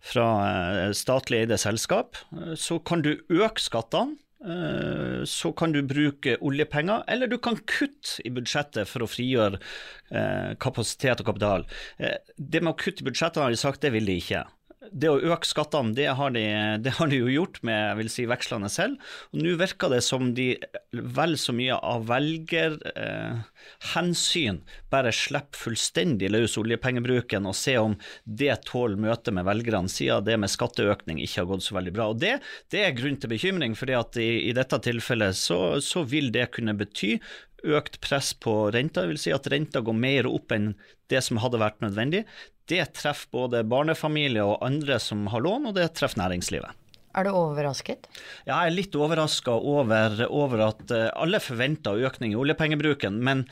fra 0.00 0.26
eh, 0.48 0.92
statlig 1.20 1.44
eide 1.44 1.58
selskap, 1.60 2.16
eh, 2.32 2.54
så 2.56 2.78
kan 2.82 3.02
du 3.02 3.16
øke 3.28 3.60
skattene. 3.60 4.16
Eh, 4.40 5.24
så 5.28 5.52
kan 5.52 5.72
du 5.72 5.82
bruke 5.84 6.38
oljepenger, 6.40 7.04
eller 7.06 7.28
du 7.28 7.36
kan 7.38 7.56
kutte 7.56 8.22
i 8.24 8.30
budsjettet 8.30 8.88
for 8.88 9.04
å 9.04 9.10
frigjøre 9.10 9.60
kapasitet 10.58 11.20
og 11.20 11.26
kapital. 11.28 11.66
Det 12.34 12.62
med 12.62 12.72
å 12.72 12.78
kutte 12.80 13.04
i 13.04 13.06
budsjettet 13.06 13.42
har 13.42 13.50
de 13.52 13.60
sagt, 13.60 13.82
det 13.84 13.92
vil 13.92 14.08
de 14.08 14.16
ikke 14.18 14.46
det 14.80 15.10
å 15.12 15.18
øke 15.20 15.44
skattene, 15.44 15.92
det 15.92 16.06
har, 16.16 16.30
de, 16.32 16.40
det 16.80 16.94
har 16.96 17.04
de 17.10 17.18
jo 17.20 17.26
gjort 17.28 17.58
med 17.66 17.98
vil 17.98 18.08
si, 18.12 18.26
vekslende 18.28 18.68
selv. 18.72 18.96
Og 19.34 19.40
Nå 19.44 19.50
virker 19.60 19.88
det 19.92 20.00
som 20.06 20.34
de 20.36 20.56
vel 20.90 21.38
så 21.40 21.52
mye 21.56 21.74
av 21.76 22.06
velgerhensyn 22.08 24.56
eh, 24.56 24.62
bare 24.90 25.12
slipper 25.12 25.58
fullstendig 25.60 26.30
løs 26.32 26.58
oljepengebruken 26.60 27.46
og 27.50 27.56
ser 27.58 27.78
om 27.82 27.94
det 28.24 28.56
tåler 28.70 28.96
møtet 29.04 29.34
med 29.36 29.44
velgerne, 29.48 29.88
siden 29.92 30.24
det 30.24 30.36
med 30.40 30.52
skatteøkning 30.52 31.18
ikke 31.20 31.40
har 31.42 31.50
gått 31.52 31.66
så 31.68 31.76
veldig 31.76 31.94
bra. 31.98 32.04
Og 32.14 32.18
Det, 32.22 32.34
det 32.72 32.80
er 32.86 32.96
grunn 32.96 33.20
til 33.20 33.32
bekymring, 33.34 33.72
at 33.76 34.16
i, 34.16 34.48
i 34.48 34.52
dette 34.56 34.76
tilfellet 34.80 35.36
så, 35.36 35.80
så 35.84 36.00
vil 36.08 36.32
det 36.32 36.52
kunne 36.56 36.78
bety 36.78 37.20
økt 37.64 38.00
press 38.04 38.32
på 38.34 38.70
renta. 38.74 39.06
Vil 39.10 39.20
si 39.20 39.34
at 39.34 39.48
renta 39.52 39.82
går 39.84 39.96
mer 39.96 40.28
opp 40.30 40.54
enn 40.56 40.72
det 41.10 41.22
som 41.26 41.40
hadde 41.42 41.60
vært 41.62 41.80
nødvendig. 41.84 42.24
Det 42.70 42.82
treffer 42.94 43.32
både 43.34 43.64
barnefamilier 43.66 44.46
og 44.46 44.62
andre 44.62 45.00
som 45.02 45.26
har 45.32 45.42
lån, 45.42 45.70
og 45.70 45.78
det 45.78 45.90
treffer 45.98 46.22
næringslivet. 46.22 46.76
Er 47.10 47.26
du 47.26 47.32
overrasket? 47.34 48.06
Ja, 48.46 48.60
jeg 48.60 48.70
er 48.70 48.76
litt 48.76 48.94
overraska 48.94 49.50
over, 49.50 50.20
over, 50.30 50.62
at 50.68 50.92
eh, 50.94 51.08
alle 51.18 51.40
forventa 51.42 51.96
økning 51.98 52.36
i 52.36 52.38
oljepengebruken. 52.38 53.16
Men 53.26 53.48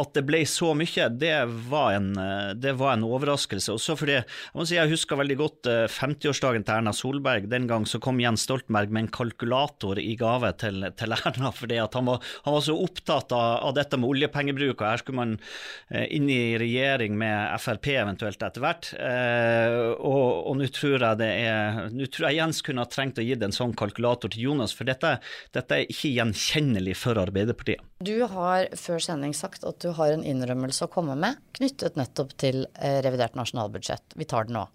at 0.00 0.14
det 0.16 0.24
ble 0.28 0.42
så 0.48 0.72
mye, 0.76 1.08
det 1.20 1.34
var 1.68 1.96
en, 1.98 2.12
det 2.56 2.72
var 2.78 2.94
en 2.94 3.04
overraskelse. 3.04 3.74
Også 3.74 3.96
fordi 3.98 4.20
jeg 4.20 4.68
si 4.68 4.78
jeg 4.78 4.90
husker 4.92 5.18
veldig 5.20 5.36
godt 5.40 5.68
50-årsdagen 5.92 6.62
eh, 6.62 6.66
til 6.66 6.76
Erna 6.76 6.92
Solberg. 6.96 7.48
Den 7.50 7.66
gang 7.70 7.86
så 7.88 8.00
kom 8.02 8.20
Jens 8.22 8.44
Stoltenberg 8.46 8.92
med 8.92 9.04
en 9.04 9.12
kalkulator 9.14 10.00
i 10.00 10.14
gave 10.18 10.52
til, 10.60 10.86
til 10.98 11.14
Erna, 11.18 11.52
fordi 11.54 11.80
han 11.80 12.08
var, 12.08 12.20
han, 12.44 12.56
var, 12.56 12.64
så 12.64 12.76
opptatt 12.76 13.34
av, 13.36 13.60
av, 13.68 13.74
dette 13.76 13.98
med 14.00 14.10
oljepengebruk. 14.10 14.80
og 14.80 14.86
Her 14.86 15.02
skulle 15.02 15.20
man 15.20 15.36
eh, 15.90 16.06
inn 16.16 16.30
i 16.32 16.56
regjering 16.60 17.18
med 17.20 17.60
Frp 17.60 17.90
eventuelt 17.96 18.42
etter 18.46 18.64
hvert. 18.64 18.92
Eh, 18.96 19.76
og, 19.96 20.50
og 20.50 20.58
nå 20.60 20.70
tror 20.74 20.98
jeg 20.98 21.20
det 21.20 21.30
er 21.30 21.90
Nå 21.90 22.06
tror 22.12 22.28
jeg 22.28 22.38
Jens 22.38 22.60
kunne 22.64 22.84
ha 22.84 22.90
trengt 22.90 23.18
å 23.20 23.24
gi 23.24 23.36
en 23.36 23.54
sånn 23.54 23.74
kalkulator 23.78 24.32
til 24.32 24.48
Jonas, 24.48 24.74
for 24.76 24.88
dette, 24.88 25.16
dette 25.54 25.76
er 25.76 25.90
ikke 25.90 26.12
gjenkjennelig 26.12 26.96
for 26.98 27.18
Arbeiderpartiet. 27.20 27.82
Du 28.00 28.22
har 28.32 28.70
før 28.80 29.02
sending 29.02 29.34
sagt 29.36 29.64
at 29.68 29.79
du 29.80 29.90
har 29.96 30.12
en 30.12 30.26
innrømmelse 30.26 30.86
å 30.86 30.92
komme 30.92 31.16
med 31.18 31.40
knyttet 31.56 31.96
nettopp 31.98 32.36
til 32.40 32.66
eh, 32.74 33.00
revidert 33.04 33.38
nasjonalbudsjett. 33.38 34.16
Vi 34.20 34.28
tar 34.28 34.48
den 34.48 34.60
nå. 34.60 34.66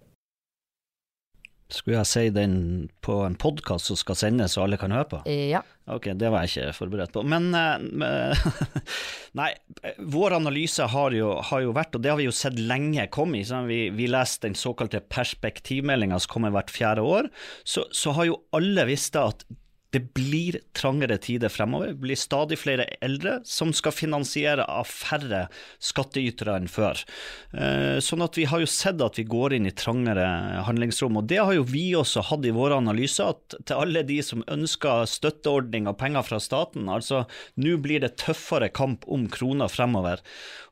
Skulle 1.65 2.03
jeg 2.03 2.09
si 2.11 2.29
den 2.29 2.57
på 3.01 3.23
en 3.25 3.35
podkast 3.41 3.89
som 3.89 3.97
skal 3.97 4.17
sendes 4.19 4.53
så 4.53 4.61
alle 4.67 4.77
kan 4.77 4.93
høre 4.93 5.07
på? 5.09 5.21
Ja. 5.25 5.63
Ok, 5.89 6.11
det 6.13 6.29
var 6.29 6.45
jeg 6.45 6.51
ikke 6.53 6.75
forberedt 6.77 7.13
på. 7.15 7.23
Men 7.25 7.49
uh, 7.57 8.45
Nei, 9.39 9.49
vår 9.97 10.37
analyse 10.37 10.85
har 10.93 11.17
jo, 11.17 11.31
har 11.49 11.65
jo, 11.65 11.73
vært, 11.73 11.97
og 11.97 12.05
det 12.05 12.13
har 12.13 12.21
vi 12.21 12.29
jo 12.29 12.35
sett 12.37 12.61
lenge 12.61 13.07
komme 13.13 13.41
i, 13.41 13.45
vi, 13.65 13.81
vi 13.97 14.09
leser 14.13 14.45
den 14.45 14.57
såkalte 14.57 15.01
perspektivmeldinga 15.09 16.21
som 16.21 16.35
kommer 16.37 16.53
hvert 16.53 16.73
fjerde 16.73 17.05
år, 17.05 17.33
så, 17.65 17.87
så 17.89 18.13
har 18.13 18.29
jo 18.29 18.39
alle 18.53 18.85
visst 18.93 19.17
at 19.17 19.41
det 19.95 20.01
blir 20.13 20.57
trangere 20.75 21.15
tider 21.23 21.49
fremover. 21.49 21.93
Det 21.93 22.01
blir 22.03 22.19
stadig 22.19 22.57
flere 22.59 22.83
eldre 23.05 23.37
som 23.47 23.69
skal 23.75 23.93
finansiere 23.95 24.65
av 24.67 24.89
færre 24.89 25.45
skattytere 25.79 26.57
enn 26.59 26.67
før. 26.67 26.99
Eh, 27.55 28.01
sånn 28.03 28.25
at 28.25 28.35
vi 28.35 28.43
har 28.51 28.59
jo 28.59 28.67
sett 28.67 28.99
at 29.05 29.15
vi 29.15 29.23
går 29.31 29.55
inn 29.55 29.69
i 29.69 29.71
trangere 29.71 30.25
handlingsrom. 30.67 31.21
Og 31.21 31.29
det 31.31 31.39
har 31.39 31.55
jo 31.55 31.63
vi 31.69 31.85
også 31.95 32.25
hatt 32.27 32.43
i 32.43 32.51
våre 32.55 32.81
analyser, 32.81 33.31
at 33.31 33.55
til 33.63 33.85
alle 33.85 34.03
de 34.03 34.19
som 34.25 34.43
ønsker 34.51 35.07
støtteordning 35.07 35.87
og 35.87 35.95
penger 36.01 36.27
fra 36.27 36.41
staten, 36.43 36.91
altså 36.91 37.23
nå 37.63 37.77
blir 37.79 38.03
det 38.03 38.17
tøffere 38.19 38.67
kamp 38.75 39.07
om 39.07 39.29
kroner 39.31 39.71
fremover. 39.71 40.19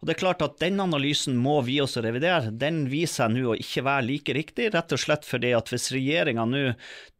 Og 0.01 0.10
det 0.10 0.18
er 0.18 0.24
klart 0.25 0.44
at 0.44 0.60
den 0.60 0.84
analysen 0.84 1.39
må 1.39 1.62
vi 1.63 1.80
også 1.80 2.03
revidere. 2.03 2.51
Den 2.51 2.89
viser 2.92 3.13
seg 3.24 3.38
nå 3.38 3.53
å 3.53 3.58
ikke 3.60 3.86
være 3.88 4.08
like 4.10 4.36
riktig, 4.36 4.72
rett 4.74 4.92
og 4.92 5.00
slett 5.00 5.24
fordi 5.24 5.53
at 5.56 5.70
hvis 5.72 5.92
regjeringa 5.96 6.44
nå 6.50 6.63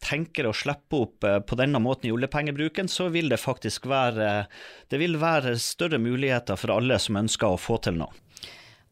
tenker 0.04 0.50
å 0.50 0.56
slippe 0.58 1.00
opp 1.06 1.24
eh, 1.28 1.40
på 1.40 1.56
denne 1.60 1.80
måten 1.80 1.93
i 2.02 2.12
oljepengebruken, 2.12 2.90
så 2.90 3.10
vil 3.14 3.30
det 3.30 3.38
faktisk 3.42 3.86
være, 3.92 4.48
det 4.90 5.00
vil 5.02 5.20
være 5.22 5.56
større 5.62 6.02
muligheter 6.02 6.58
for 6.60 6.74
alle 6.76 6.98
som 7.02 7.22
ønsker 7.22 7.54
å 7.54 7.62
få 7.62 7.78
til 7.86 8.02
noe. 8.02 8.12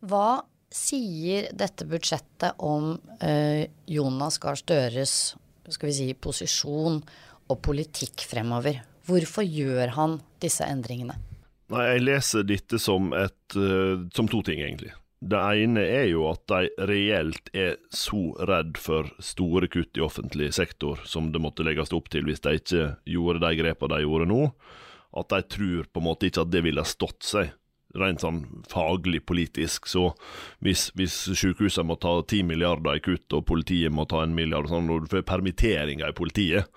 Hva 0.06 0.42
sier 0.72 1.50
dette 1.58 1.86
budsjettet 1.90 2.62
om 2.64 2.94
eh, 3.20 3.68
Jonas 3.92 4.38
Gahr 4.42 4.58
Støres 4.60 5.34
skal 5.72 5.92
vi 5.92 5.96
si, 5.96 6.08
posisjon 6.14 7.02
og 7.52 7.60
politikk 7.64 8.26
fremover? 8.28 8.82
Hvorfor 9.08 9.46
gjør 9.46 9.96
han 9.98 10.18
disse 10.42 10.66
endringene? 10.68 11.18
Nei, 11.72 11.86
Jeg 11.94 12.04
leser 12.04 12.48
dette 12.48 12.80
som, 12.82 13.12
et, 13.16 13.56
uh, 13.56 14.04
som 14.16 14.28
to 14.30 14.42
ting, 14.46 14.60
egentlig. 14.60 14.92
Det 15.22 15.38
ene 15.38 15.84
er 15.86 16.08
jo 16.10 16.26
at 16.32 16.42
de 16.50 16.88
reelt 16.90 17.52
er 17.54 17.76
så 17.94 18.32
redd 18.50 18.80
for 18.82 19.12
store 19.22 19.70
kutt 19.70 19.98
i 20.00 20.02
offentlig 20.02 20.50
sektor 20.58 21.04
som 21.06 21.30
det 21.34 21.42
måtte 21.44 21.66
legges 21.68 21.94
opp 21.94 22.10
til 22.10 22.26
hvis 22.26 22.42
de 22.42 22.56
ikke 22.58 22.88
gjorde 23.06 23.44
de 23.44 23.52
grepene 23.60 24.00
de 24.00 24.08
gjorde 24.08 24.32
nå, 24.32 24.48
at 25.22 25.30
de 25.30 25.42
tror 25.46 25.90
på 25.92 26.02
en 26.02 26.08
måte 26.08 26.26
ikke 26.26 26.48
at 26.48 26.54
det 26.54 26.64
ville 26.66 26.86
stått 26.90 27.28
seg 27.28 27.52
rent 27.98 28.24
sånn 28.24 28.42
faglig 28.72 29.22
politisk. 29.28 29.90
Så 29.92 30.12
hvis, 30.64 30.90
hvis 30.98 31.16
sykehusene 31.38 31.90
må 31.90 31.98
ta 32.02 32.14
ti 32.28 32.42
milliarder 32.48 32.98
i 32.98 33.04
kutt, 33.04 33.28
og 33.36 33.46
politiet 33.50 33.94
må 33.94 34.06
ta 34.10 34.24
en 34.24 34.36
milliard, 34.36 34.70
sånn, 34.72 34.90
og 34.92 35.06
du 35.06 35.12
får 35.12 35.26
permitteringer 35.28 36.12
i 36.12 36.18
politiet, 36.18 36.70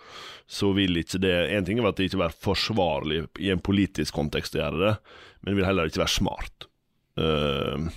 så 0.50 0.74
vil 0.76 0.98
ikke 1.00 1.22
det 1.22 1.36
En 1.54 1.64
ting 1.64 1.78
er 1.80 1.88
at 1.88 2.00
det 2.00 2.10
ikke 2.10 2.24
være 2.26 2.40
forsvarlig 2.44 3.22
i 3.40 3.52
en 3.54 3.62
politisk 3.64 4.16
kontekst 4.18 4.58
å 4.58 4.64
gjøre 4.64 4.82
det, 4.82 4.94
men 5.40 5.52
det 5.52 5.60
vil 5.60 5.68
heller 5.68 5.88
ikke 5.88 6.02
være 6.04 6.18
smart. 6.18 6.68
Uh, 7.14 7.88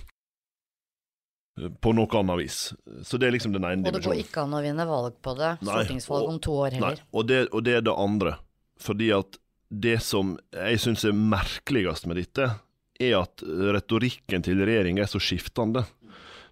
på 1.57 1.93
noe 1.97 2.19
annet 2.19 2.39
vis. 2.41 2.59
Så 3.03 3.17
det 3.17 3.29
er 3.29 3.35
liksom 3.35 3.55
den 3.55 3.65
ene 3.65 3.81
dimensjonen. 3.81 3.97
Og 3.97 4.03
det 4.03 4.09
går 4.09 4.21
ikke 4.21 4.43
an 4.45 4.55
å 4.57 4.61
vinne 4.65 4.85
valg 4.89 5.17
på 5.25 5.33
det, 5.39 5.55
stortingsvalg 5.63 6.29
om 6.29 6.39
to 6.43 6.55
år 6.67 6.77
heller. 6.77 7.01
Nei, 7.01 7.09
og 7.17 7.27
det, 7.29 7.41
og 7.49 7.65
det, 7.65 7.75
er 7.79 7.85
det 7.87 7.95
andre. 7.97 8.37
Fordi 8.81 9.09
at 9.15 9.39
det 9.67 9.97
som 10.05 10.35
jeg 10.53 10.83
syns 10.83 11.05
er 11.07 11.17
merkeligst 11.17 12.07
med 12.09 12.21
dette, 12.21 12.51
er 12.97 13.17
at 13.19 13.43
retorikken 13.45 14.45
til 14.45 14.61
regjeringa 14.65 15.03
er 15.05 15.11
så 15.11 15.21
skiftende. 15.21 15.83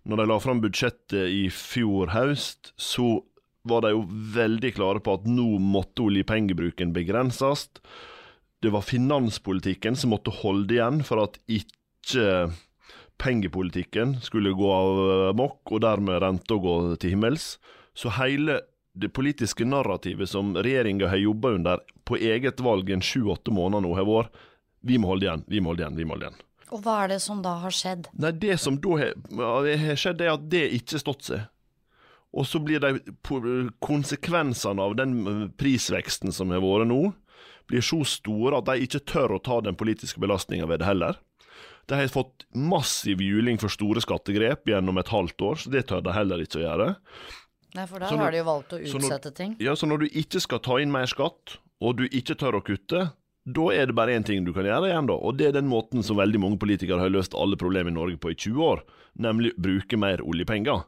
Når 0.05 0.21
de 0.21 0.25
la 0.29 0.41
fram 0.41 0.59
budsjettet 0.61 1.31
i 1.33 1.47
fjor 1.53 2.11
høst, 2.13 2.73
så 2.77 3.23
var 3.65 3.81
de 3.81 3.95
jo 3.95 4.03
veldig 4.35 4.73
klare 4.75 5.01
på 5.01 5.15
at 5.17 5.25
nå 5.29 5.55
måtte 5.61 6.05
oljepengebruken 6.05 6.93
begrenses. 6.93 7.67
Det 8.61 8.69
var 8.73 8.85
finanspolitikken 8.85 9.97
som 9.97 10.13
måtte 10.13 10.33
holde 10.43 10.77
igjen 10.77 11.01
for 11.05 11.23
at 11.23 11.39
ikke 11.49 12.51
pengepolitikken 13.21 14.17
skulle 14.21 14.53
gå 14.55 14.71
av 14.71 15.35
mokk, 15.37 15.61
og 15.71 15.83
dermed 15.85 16.21
renta 16.23 16.57
gå 16.59 16.75
til 17.01 17.15
himmels. 17.15 17.55
Så 17.95 18.11
hele 18.19 18.61
det 18.95 19.11
politiske 19.15 19.67
narrativet 19.67 20.29
som 20.31 20.53
regjeringa 20.55 21.09
har 21.11 21.19
jobba 21.19 21.55
under 21.57 21.83
på 22.07 22.17
eget 22.17 22.61
valg 22.63 22.89
en 22.89 23.03
sju-åtte 23.03 23.51
måneder 23.51 23.83
nå, 23.83 23.95
har 23.97 24.07
vært 24.07 24.43
vi 24.85 24.99
må 25.01 25.09
holde 25.09 25.25
igjen, 25.25 25.43
vi 25.49 25.59
må 25.63 25.71
holde 25.71 25.81
igjen, 25.81 25.97
vi 25.97 26.05
må 26.05 26.13
holde 26.13 26.27
igjen. 26.29 26.41
Og 26.73 26.81
hva 26.85 26.99
er 27.03 27.15
det 27.15 27.19
som 27.23 27.41
da 27.45 27.55
har 27.61 27.73
skjedd? 27.73 28.09
Nei, 28.21 28.31
Det 28.31 28.57
som 28.61 28.77
da 28.81 28.97
har 29.01 29.97
skjedd, 29.97 30.21
er 30.21 30.33
at 30.35 30.47
det 30.49 30.65
ikke 30.77 30.97
har 30.97 31.03
stått 31.03 31.27
seg. 31.29 31.45
Og 32.35 32.45
så 32.45 32.59
blir 32.59 32.81
de 32.83 32.99
konsekvensene 33.85 34.83
av 34.83 34.95
den 34.99 35.51
prisveksten 35.57 36.33
som 36.35 36.51
har 36.51 36.63
vært 36.63 36.89
nå, 36.91 37.13
blir 37.69 37.81
så 37.85 38.03
store 38.05 38.59
at 38.59 38.67
de 38.69 38.85
ikke 38.85 39.05
tør 39.07 39.37
å 39.37 39.41
ta 39.41 39.61
den 39.65 39.77
politiske 39.77 40.21
belastninga 40.21 40.67
ved 40.69 40.83
det 40.83 40.89
heller. 40.89 41.17
De 41.85 41.97
har 41.99 42.07
fått 42.13 42.45
massiv 42.57 43.21
juling 43.21 43.59
for 43.61 43.69
store 43.73 44.01
skattegrep 44.01 44.69
gjennom 44.71 44.97
et 44.97 45.11
halvt 45.13 45.43
år, 45.45 45.59
så 45.61 45.73
det 45.73 45.85
tør 45.91 46.01
de 46.05 46.15
heller 46.15 46.41
ikke 46.41 46.61
å 46.61 46.65
gjøre. 46.65 46.87
Nei, 47.75 47.85
for 47.91 48.01
da 48.01 48.09
har 48.09 48.31
de 48.31 48.39
jo 48.39 48.47
valgt 48.47 48.73
å 48.73 48.79
utsette 48.79 49.29
når, 49.29 49.35
ting. 49.37 49.53
Ja, 49.61 49.75
så 49.75 49.89
når 49.89 50.05
du 50.05 50.17
ikke 50.21 50.41
skal 50.41 50.63
ta 50.63 50.79
inn 50.81 50.93
mer 50.93 51.09
skatt, 51.11 51.59
og 51.83 51.99
du 51.99 52.07
ikke 52.07 52.37
tør 52.39 52.61
å 52.61 52.65
kutte, 52.65 53.09
Da 53.45 53.67
er 53.69 53.85
det 53.85 53.93
bare 53.93 54.15
én 54.17 54.23
ting 54.25 54.41
du 54.41 54.49
kan 54.55 54.65
gjøre 54.65 54.87
igjen, 54.89 55.05
da, 55.05 55.13
og 55.21 55.35
det 55.37 55.45
er 55.45 55.51
den 55.53 55.67
måten 55.69 56.01
som 56.01 56.17
veldig 56.17 56.39
mange 56.41 56.57
politikere 56.57 56.97
har 56.97 57.11
løst 57.13 57.35
alle 57.37 57.59
problemer 57.61 57.93
i 57.93 57.93
Norge 57.93 58.17
på 58.17 58.31
i 58.33 58.37
20 58.41 58.63
år, 58.65 58.81
nemlig 59.21 59.51
bruke 59.61 59.99
mer 60.01 60.23
oljepenger. 60.25 60.81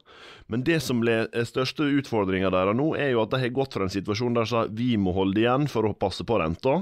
Men 0.50 0.64
det 0.66 0.80
som 0.82 1.04
er 1.06 1.30
største 1.46 1.86
utfordringa 2.00 2.50
deres 2.50 2.74
nå, 2.74 2.88
er 2.98 3.12
jo 3.12 3.22
at 3.22 3.30
de 3.30 3.38
har 3.44 3.54
gått 3.54 3.78
fra 3.78 3.86
en 3.86 3.94
situasjon 3.94 4.34
der 4.34 4.50
sa 4.50 4.64
vi 4.66 4.96
må 4.98 5.14
holde 5.14 5.38
igjen 5.38 5.70
for 5.70 5.86
å 5.86 5.94
passe 5.94 6.26
på 6.26 6.40
renta, 6.42 6.80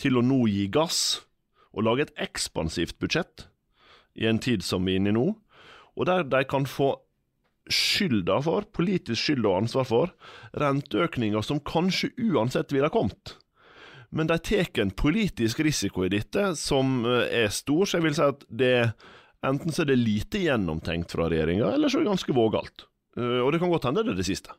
til 0.00 0.16
å 0.16 0.24
nå 0.24 0.46
gi 0.48 0.64
gass 0.72 1.20
og 1.76 1.84
lage 1.84 2.08
et 2.08 2.16
ekspansivt 2.30 2.96
budsjett 2.96 3.49
i 4.20 4.28
en 4.28 4.40
tid 4.42 4.64
som 4.64 4.84
vi 4.86 4.94
er 4.94 5.02
inne 5.02 5.14
i 5.14 5.16
nå, 5.16 5.28
og 5.96 6.08
der 6.08 6.26
de 6.28 6.42
kan 6.48 6.66
få 6.68 6.94
skylda 7.70 8.40
for, 8.42 8.66
politisk 8.74 9.20
skyld 9.20 9.46
og 9.46 9.62
ansvar 9.62 9.86
for, 9.88 10.12
renteøkninger 10.58 11.44
som 11.44 11.62
kanskje 11.66 12.12
uansett 12.30 12.72
ville 12.74 12.88
ha 12.88 12.94
kommet. 12.94 13.36
Men 14.10 14.26
de 14.26 14.38
tar 14.42 14.82
en 14.82 14.90
politisk 14.90 15.60
risiko 15.62 16.04
i 16.04 16.10
dette 16.10 16.50
som 16.58 17.04
eh, 17.06 17.44
er 17.44 17.52
stor, 17.54 17.86
så 17.86 17.98
jeg 17.98 18.08
vil 18.08 18.16
si 18.16 18.26
at 18.26 18.46
det 18.48 18.74
enten 19.46 19.72
så 19.72 19.84
er 19.84 19.92
det 19.92 20.00
lite 20.02 20.42
gjennomtenkt 20.42 21.14
fra 21.14 21.28
regjeringa, 21.30 21.70
eller 21.76 21.88
så 21.88 22.00
er 22.00 22.04
det 22.04 22.10
ganske 22.10 22.34
vågalt. 22.36 22.86
Eh, 23.18 23.38
og 23.44 23.52
det 23.54 23.60
kan 23.62 23.70
godt 23.72 23.86
hende 23.88 24.04
det 24.06 24.16
er 24.16 24.20
det 24.20 24.28
siste. 24.28 24.56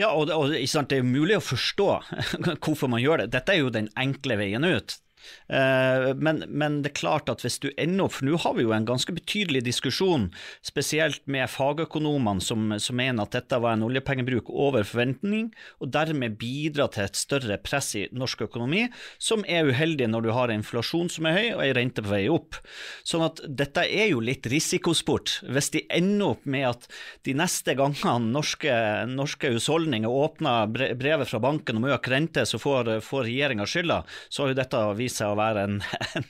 Ja, 0.00 0.10
og, 0.10 0.32
og 0.34 0.50
det 0.50 0.98
er 0.98 1.06
mulig 1.06 1.38
å 1.38 1.44
forstå 1.44 1.88
hvorfor 2.64 2.90
man 2.90 3.02
gjør 3.02 3.22
det. 3.22 3.30
Dette 3.36 3.54
er 3.54 3.62
jo 3.62 3.74
den 3.74 3.90
enkle 3.98 4.38
veien 4.40 4.66
ut. 4.66 4.98
Eh, 5.48 6.14
men, 6.16 6.42
men, 6.48 6.80
det 6.84 6.92
er 6.92 7.00
klart 7.00 7.30
at 7.32 7.40
hvis 7.44 7.56
du 7.62 7.70
ender 7.80 8.10
For 8.12 8.26
nå 8.28 8.36
har 8.42 8.56
vi 8.58 8.66
jo 8.66 8.74
en 8.76 8.86
ganske 8.88 9.12
betydelig 9.16 9.62
diskusjon, 9.64 10.28
spesielt 10.64 11.22
med 11.30 11.48
fagøkonomene 11.50 12.44
som, 12.44 12.74
som 12.76 12.98
mener 12.98 13.24
at 13.24 13.34
dette 13.36 13.58
var 13.60 13.76
en 13.76 13.86
oljepengebruk 13.86 14.50
over 14.52 14.84
forventning, 14.86 15.50
og 15.80 15.92
dermed 15.94 16.36
bidrar 16.40 16.92
til 16.92 17.06
et 17.06 17.18
større 17.18 17.58
press 17.64 17.94
i 17.98 18.04
norsk 18.12 18.44
økonomi, 18.48 18.86
som 19.18 19.44
er 19.48 19.68
uheldig 19.68 20.10
når 20.12 20.26
du 20.26 20.30
har 20.36 20.52
en 20.52 20.60
inflasjon 20.60 21.08
som 21.12 21.28
er 21.28 21.38
høy 21.38 21.46
og 21.56 21.64
en 21.64 21.74
rente 21.78 22.04
på 22.04 22.12
vei 22.12 22.22
opp. 22.32 22.60
Sånn 23.06 23.24
at 23.26 23.42
dette 23.48 23.84
er 23.86 24.12
jo 24.12 24.20
litt 24.24 24.46
risikosport. 24.50 25.38
Hvis 25.48 25.72
de 25.74 25.84
ender 25.94 26.34
opp 26.34 26.44
med 26.48 26.68
at 26.68 26.88
de 27.26 27.34
neste 27.38 27.74
gangene 27.78 28.32
norske, 28.34 28.74
norske 29.08 29.52
husholdninger 29.54 30.12
åpner 30.12 30.68
brevet 30.68 31.30
fra 31.30 31.40
banken 31.42 31.80
om 31.80 31.88
økt 31.88 32.10
rente, 32.12 32.44
så 32.48 32.60
får, 32.60 32.98
får 33.04 33.26
regjeringa 33.28 33.66
skylda, 33.68 34.02
så 34.28 34.44
har 34.44 34.52
jo 34.52 34.60
dette 34.60 34.84
vist 34.98 35.07
seg 35.12 35.32
å 35.32 35.38
være 35.38 35.64
en, 35.68 35.78
en, 36.18 36.28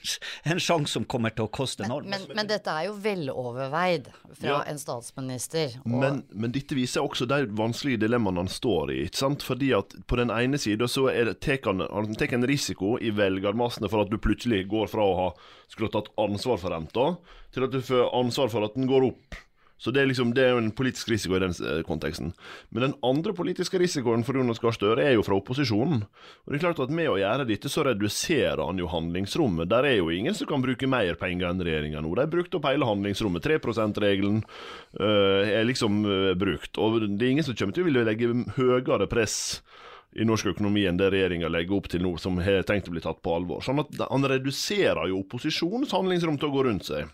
en 0.53 0.61
sjanse 0.61 0.97
som 0.97 1.05
kommer 1.09 1.33
til 1.35 1.47
å 1.47 1.51
koste 1.53 1.85
enormt. 1.87 2.09
Men, 2.09 2.25
men, 2.27 2.37
men, 2.41 2.49
dette 2.49 2.73
er 2.73 2.87
jo 2.89 2.95
veloverveid 3.03 4.09
fra 4.29 4.49
ja, 4.49 4.59
en 4.69 4.81
statsminister. 4.81 5.77
Men, 5.85 6.23
men, 6.31 6.53
dette 6.55 6.77
viser 6.77 7.05
også 7.05 7.27
de 7.29 7.43
vanskelige 7.59 8.03
dilemmaene 8.05 8.45
han 8.45 8.51
står 8.51 8.95
i. 8.95 8.99
ikke 9.07 9.23
sant? 9.23 9.45
Fordi 9.45 9.73
at 9.77 9.95
på 10.09 10.19
den 10.19 10.33
ene 10.33 10.59
sida 10.61 10.89
så 10.89 11.07
tar 11.43 11.61
han, 11.67 11.85
han 11.85 12.19
tek 12.19 12.35
en 12.37 12.47
risiko 12.49 12.97
i 13.01 13.13
velgermassene 13.15 13.91
for 13.91 14.05
at 14.05 14.11
du 14.11 14.19
plutselig 14.21 14.65
går 14.71 14.89
fra 14.91 15.05
å 15.05 15.15
ha 15.19 15.29
skulle 15.69 15.89
ha 15.91 15.99
tatt 15.99 16.13
ansvar 16.17 16.57
for 16.57 16.73
renta, 16.73 17.05
til 17.53 17.65
at 17.67 17.73
du 17.73 17.81
får 17.85 18.09
ansvar 18.17 18.49
for 18.49 18.65
at 18.65 18.75
den 18.77 18.89
går 18.89 19.11
opp. 19.11 19.37
Så 19.79 19.93
det 19.95 20.01
er, 20.01 20.09
liksom, 20.11 20.33
det 20.35 20.43
er 20.43 20.57
en 20.59 20.71
politisk 20.75 21.09
risiko 21.11 21.37
i 21.37 21.41
den 21.43 21.55
eh, 21.63 21.81
konteksten. 21.87 22.33
Men 22.75 22.89
den 22.89 22.95
andre 23.05 23.33
politiske 23.35 23.79
risikoen 23.79 24.25
for 24.27 24.35
Jonas 24.35 24.59
Gahr 24.59 24.75
Støre 24.75 25.05
er 25.07 25.15
jo 25.15 25.23
fra 25.23 25.37
opposisjonen. 25.39 26.03
Og 26.03 26.51
det 26.51 26.59
er 26.59 26.65
klart 26.67 26.83
at 26.83 26.95
Med 26.99 27.07
å 27.07 27.19
gjøre 27.21 27.47
dette, 27.47 27.71
så 27.71 27.85
reduserer 27.87 28.59
han 28.65 28.79
jo 28.81 28.89
handlingsrommet. 28.91 29.69
Der 29.71 29.87
er 29.87 29.99
jo 30.01 30.09
ingen 30.11 30.35
som 30.35 30.49
kan 30.49 30.63
bruke 30.63 30.89
mer 30.89 31.15
penger 31.19 31.47
enn 31.51 31.63
regjeringa 31.63 32.03
nå. 32.03 32.11
De 32.17 32.25
har 32.25 32.31
brukt 32.31 32.55
opp 32.57 32.67
hele 32.67 32.87
handlingsrommet. 32.89 33.45
3 33.45 33.59
%-regelen 33.63 34.41
øh, 34.99 35.43
er 35.47 35.67
liksom 35.69 36.01
øh, 36.03 36.33
brukt. 36.39 36.75
Og 36.81 36.99
det 37.05 37.23
er 37.23 37.31
ingen 37.37 37.47
som 37.47 37.55
kommer 37.55 37.77
til 37.77 37.85
å 37.85 37.89
ville 37.89 38.07
legge 38.07 38.33
høyere 38.57 39.07
press 39.07 39.39
i 40.17 40.25
norsk 40.25 40.51
økonomi 40.55 40.87
enn 40.89 40.97
det 40.99 41.11
regjeringa 41.13 41.51
legger 41.51 41.77
opp 41.77 41.87
til 41.91 42.01
nå, 42.03 42.15
som 42.21 42.39
har 42.41 42.65
tenkt 42.67 42.89
å 42.89 42.95
bli 42.95 43.03
tatt 43.03 43.21
på 43.23 43.35
alvor. 43.35 43.61
Sånn 43.65 43.81
at 43.83 43.93
Han 44.09 44.25
reduserer 44.27 45.07
jo 45.11 45.21
opposisjonens 45.21 45.93
handlingsrom 45.95 46.39
til 46.41 46.49
å 46.49 46.55
gå 46.55 46.65
rundt 46.65 46.89
seg. 46.89 47.13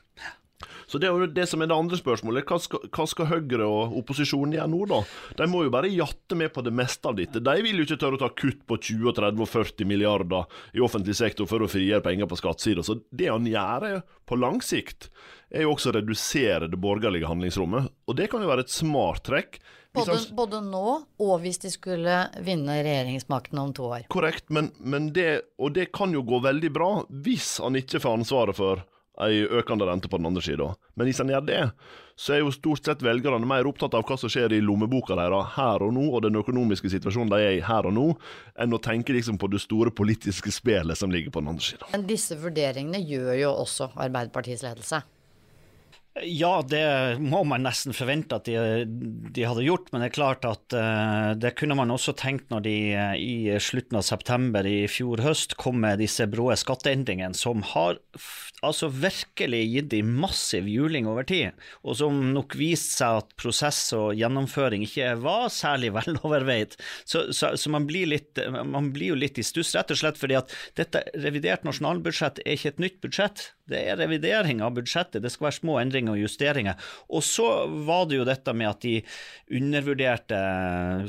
Så 0.88 1.01
det 1.01 1.10
er 1.10 1.15
jo 1.15 1.30
det 1.30 1.48
som 1.50 1.63
er 1.63 1.70
det 1.70 1.77
andre 1.77 2.00
spørsmålet. 2.00 2.46
Hva 2.50 2.60
skal, 2.62 2.86
hva 2.94 3.06
skal 3.10 3.30
Høyre 3.32 3.68
og 3.68 3.96
opposisjonen 4.01 4.56
gjøre 4.58 4.72
nå, 4.72 4.82
da? 4.92 5.01
De 5.39 5.48
må 5.50 5.63
jo 5.65 5.74
bare 5.74 5.92
jatte 5.92 6.38
med 6.38 6.54
på 6.56 6.63
det 6.65 6.74
meste 6.75 7.10
av 7.10 7.18
dette. 7.20 7.44
De 7.44 7.56
vil 7.65 7.82
jo 7.82 7.88
ikke 7.88 8.00
tørre 8.01 8.20
å 8.20 8.24
ta 8.25 8.32
kutt 8.34 8.65
på 8.70 8.80
20, 8.80 9.15
30 9.20 9.46
og 9.46 9.51
40 9.51 9.89
milliarder 9.89 10.60
i 10.77 10.84
offentlig 10.86 11.18
sektor 11.18 11.50
for 11.50 11.65
å 11.65 11.72
frigjøre 11.72 12.06
penger 12.06 12.30
på 12.30 12.39
skattesida. 12.42 12.86
Så 12.86 13.00
det 13.10 13.32
han 13.32 13.48
gjør 13.50 14.04
på 14.25 14.38
lang 14.42 14.62
sikt, 14.65 15.10
er 15.54 15.65
jo 15.65 15.75
også 15.75 15.92
å 15.92 15.98
redusere 16.00 16.70
det 16.72 16.80
borgerlige 16.82 17.30
handlingsrommet. 17.30 17.89
Og 18.10 18.18
det 18.18 18.30
kan 18.32 18.44
jo 18.44 18.50
være 18.50 18.65
et 18.65 18.74
smart 18.74 19.25
trekk. 19.27 19.60
Både, 19.96 20.18
både, 20.36 20.60
nå 20.60 20.88
og 21.24 21.36
hvis 21.39 21.62
de 21.63 21.70
skulle 21.72 22.15
vinne 22.44 22.82
regjeringsmakten 22.84 23.62
om 23.62 23.72
to 23.75 23.88
år. 23.96 24.08
Korrekt, 24.12 24.50
men, 24.51 24.74
men 24.84 25.13
det, 25.15 25.56
og 25.56 25.72
det 25.77 25.88
kan 25.96 26.12
jo 26.12 26.25
gå 26.27 26.42
veldig 26.44 26.72
bra 26.75 26.89
hvis 27.24 27.54
han 27.63 27.80
ikke 27.80 28.01
får 28.04 28.20
ansvaret 28.20 28.58
for 28.58 28.84
ei 29.24 29.46
økende 29.46 29.88
rente 29.88 30.10
på 30.12 30.20
den 30.20 30.28
andre 30.28 30.44
sida. 30.44 30.74
Men 30.96 31.08
hvis 31.08 31.22
en 31.24 31.32
gjør 31.32 31.46
det, 31.48 31.62
så 32.20 32.36
er 32.36 32.42
jo 32.44 32.52
stort 32.56 32.88
sett 32.88 33.04
velgerne 33.04 33.48
mer 33.48 33.68
opptatt 33.68 33.96
av 33.96 34.06
hva 34.08 34.18
som 34.20 34.32
skjer 34.32 34.56
i 34.56 34.62
lommeboka 34.64 35.18
deres 35.20 35.56
her 35.56 35.84
og 35.84 35.96
nå, 35.96 36.06
og 36.12 36.24
den 36.26 36.40
økonomiske 36.40 36.92
situasjonen 36.92 37.32
de 37.32 37.42
er 37.44 37.58
i 37.58 37.64
her 37.66 37.88
og 37.88 37.96
nå, 37.96 38.06
enn 38.60 38.76
å 38.76 38.82
tenke 38.84 39.16
liksom 39.16 39.40
på 39.42 39.52
det 39.52 39.64
store 39.64 39.94
politiske 39.96 40.54
spelet 40.60 41.00
som 41.00 41.12
ligger 41.12 41.34
på 41.34 41.44
den 41.44 41.56
andre 41.56 41.68
sida. 41.72 41.92
Men 41.96 42.08
disse 42.10 42.40
vurderingene 42.40 43.04
gjør 43.04 43.34
jo 43.42 43.52
også 43.66 43.92
Arbeiderpartiets 43.96 44.64
ledelse. 44.66 45.04
Ja, 46.24 46.62
det 46.64 47.20
må 47.20 47.42
man 47.44 47.66
nesten 47.68 47.92
forvente 47.92 48.38
at 48.38 48.48
de, 48.48 48.86
de 49.36 49.44
hadde 49.44 49.66
gjort, 49.66 49.90
men 49.92 50.00
det 50.00 50.08
er 50.08 50.16
klart 50.16 50.46
at 50.48 50.72
uh, 50.72 51.34
det 51.36 51.52
kunne 51.60 51.76
man 51.76 51.92
også 51.92 52.14
tenkt 52.16 52.48
når 52.54 52.64
de 52.64 52.76
uh, 52.96 53.18
i 53.20 53.58
slutten 53.60 54.00
av 54.00 54.06
september 54.08 54.64
i 54.64 54.86
fjor 54.88 55.20
høst 55.25 55.58
kom 55.60 55.82
med 55.84 56.00
disse 56.00 56.24
brå 56.32 56.48
skatteendringene, 56.56 57.36
som 57.36 57.66
har 57.74 58.00
altså 58.64 58.88
virkelig 58.90 59.60
gitt 59.74 59.90
de 59.92 60.00
massiv 60.06 60.70
juling 60.72 61.10
over 61.10 61.28
tid, 61.28 61.51
og 61.84 61.98
som 62.00 62.22
nok 62.32 62.56
viste 62.56 63.01
seg 63.01 63.20
at 63.20 63.36
prosess 63.40 63.82
og 63.98 64.16
gjennomføring 64.16 64.86
ikke 64.88 65.12
var 65.20 65.50
særlig 65.54 65.92
veloverveid. 65.98 66.78
Så, 67.04 67.28
så, 67.36 67.51
så 67.60 67.74
man, 67.74 67.90
blir 67.90 68.08
litt, 68.14 68.40
man, 68.56 68.94
blir 68.96 69.12
jo 69.14 69.20
litt 69.20 69.40
i 69.42 69.46
stuss, 69.46 69.75
rett 69.75 69.92
og 69.92 70.00
slett 70.00 70.22
fordi 70.22 70.40
at 70.40 70.56
dette 70.80 71.04
revidert 71.20 71.68
nasjonalbudsjett 71.68 72.40
er 72.46 72.56
ikke 72.56 72.74
et 72.75 72.84
nytt 72.88 73.00
budsjett. 73.04 73.50
Det 73.68 73.82
er 73.82 74.00
revidering 74.00 74.62
av 74.64 74.75
budsjettet, 74.78 75.24
det 75.24 75.34
skal 75.34 75.50
være 75.50 75.60
små 75.60 75.80
endringer 75.82 76.04
og 76.11 76.20
justeringer. 76.20 76.79
Og 77.09 77.24
så 77.25 77.48
var 77.87 78.05
det 78.09 78.20
jo 78.20 78.27
dette 78.27 78.53
med 78.57 78.70
at 78.70 78.83
de 78.85 78.96
undervurderte 79.59 80.39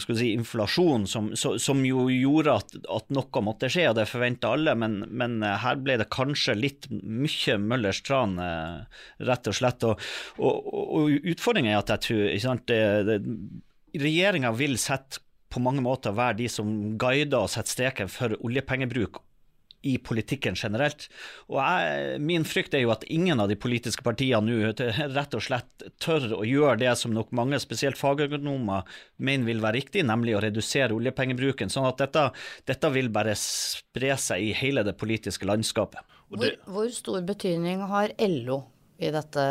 si, 0.04 0.32
inflasjon, 0.32 1.06
som, 1.11 1.30
som, 1.37 1.85
jo 1.87 2.06
gjorde 2.12 2.56
at, 2.61 2.76
at, 2.98 3.12
noe 3.14 3.44
måtte 3.44 3.70
skje, 3.72 3.88
og 3.90 3.98
det 3.98 4.09
forventa 4.11 4.54
alle, 4.56 4.76
men, 4.78 5.02
men, 5.11 5.38
her 5.44 5.78
ble 5.80 5.98
det 6.00 6.09
kanskje 6.12 6.56
litt 6.59 6.90
mye 6.90 7.59
Møllers 7.61 8.02
tran, 8.06 8.37
eh, 8.42 9.04
rett 9.28 9.50
og 9.50 9.56
slett. 9.56 9.87
Og, 9.87 10.02
og, 10.38 10.72
og 11.00 11.30
utfordringen 11.32 11.72
er 11.72 11.80
at 11.80 11.94
jeg 11.96 12.06
tror 12.09 12.26
ikke 12.30 12.46
sant, 12.46 12.66
det, 12.70 12.82
det, 13.09 13.20
regjeringa 13.96 14.52
vil 14.56 14.76
sette 14.80 15.22
på 15.52 15.62
mange 15.62 15.80
måter 15.85 16.14
være 16.16 16.40
de 16.42 16.48
som 16.52 16.68
guider 17.00 17.46
og 17.46 17.52
setter 17.52 17.72
streken 17.72 18.11
for 18.12 18.35
oljepengebruk 18.44 19.22
i 19.87 19.96
politikken 20.03 20.57
generelt. 20.59 21.07
Og 21.51 21.61
jeg, 21.61 22.20
Min 22.27 22.46
frykt 22.49 22.75
er 22.75 22.85
jo 22.85 22.92
at 22.94 23.07
ingen 23.12 23.40
av 23.42 23.51
de 23.51 23.59
politiske 23.61 24.05
partiene 24.07 24.42
nå 24.46 24.72
rett 25.16 25.37
og 25.37 25.44
slett 25.44 25.87
tør 26.03 26.29
å 26.40 26.42
gjøre 26.46 26.81
det 26.85 26.94
som 27.01 27.14
nok 27.14 27.33
mange, 27.37 27.61
spesielt 27.62 28.01
fagøkonomer, 28.01 28.87
mener 29.16 29.49
vil 29.49 29.62
være 29.64 29.81
riktig, 29.81 30.07
nemlig 30.09 30.37
å 30.37 30.42
redusere 30.44 30.96
oljepengebruken. 30.96 31.72
Sånn 31.72 31.88
at 31.88 32.01
dette, 32.03 32.29
dette 32.68 32.92
vil 32.94 33.11
bare 33.14 33.37
spre 33.38 34.14
seg 34.20 34.51
i 34.51 34.55
hele 34.57 34.85
det 34.87 34.96
politiske 34.99 35.49
landskapet. 35.49 36.03
Hvor, 36.27 36.57
hvor 36.66 36.88
stor 36.90 37.22
betydning 37.27 37.85
har 37.87 38.14
LO 38.27 38.64
i 38.99 39.12
dette 39.14 39.42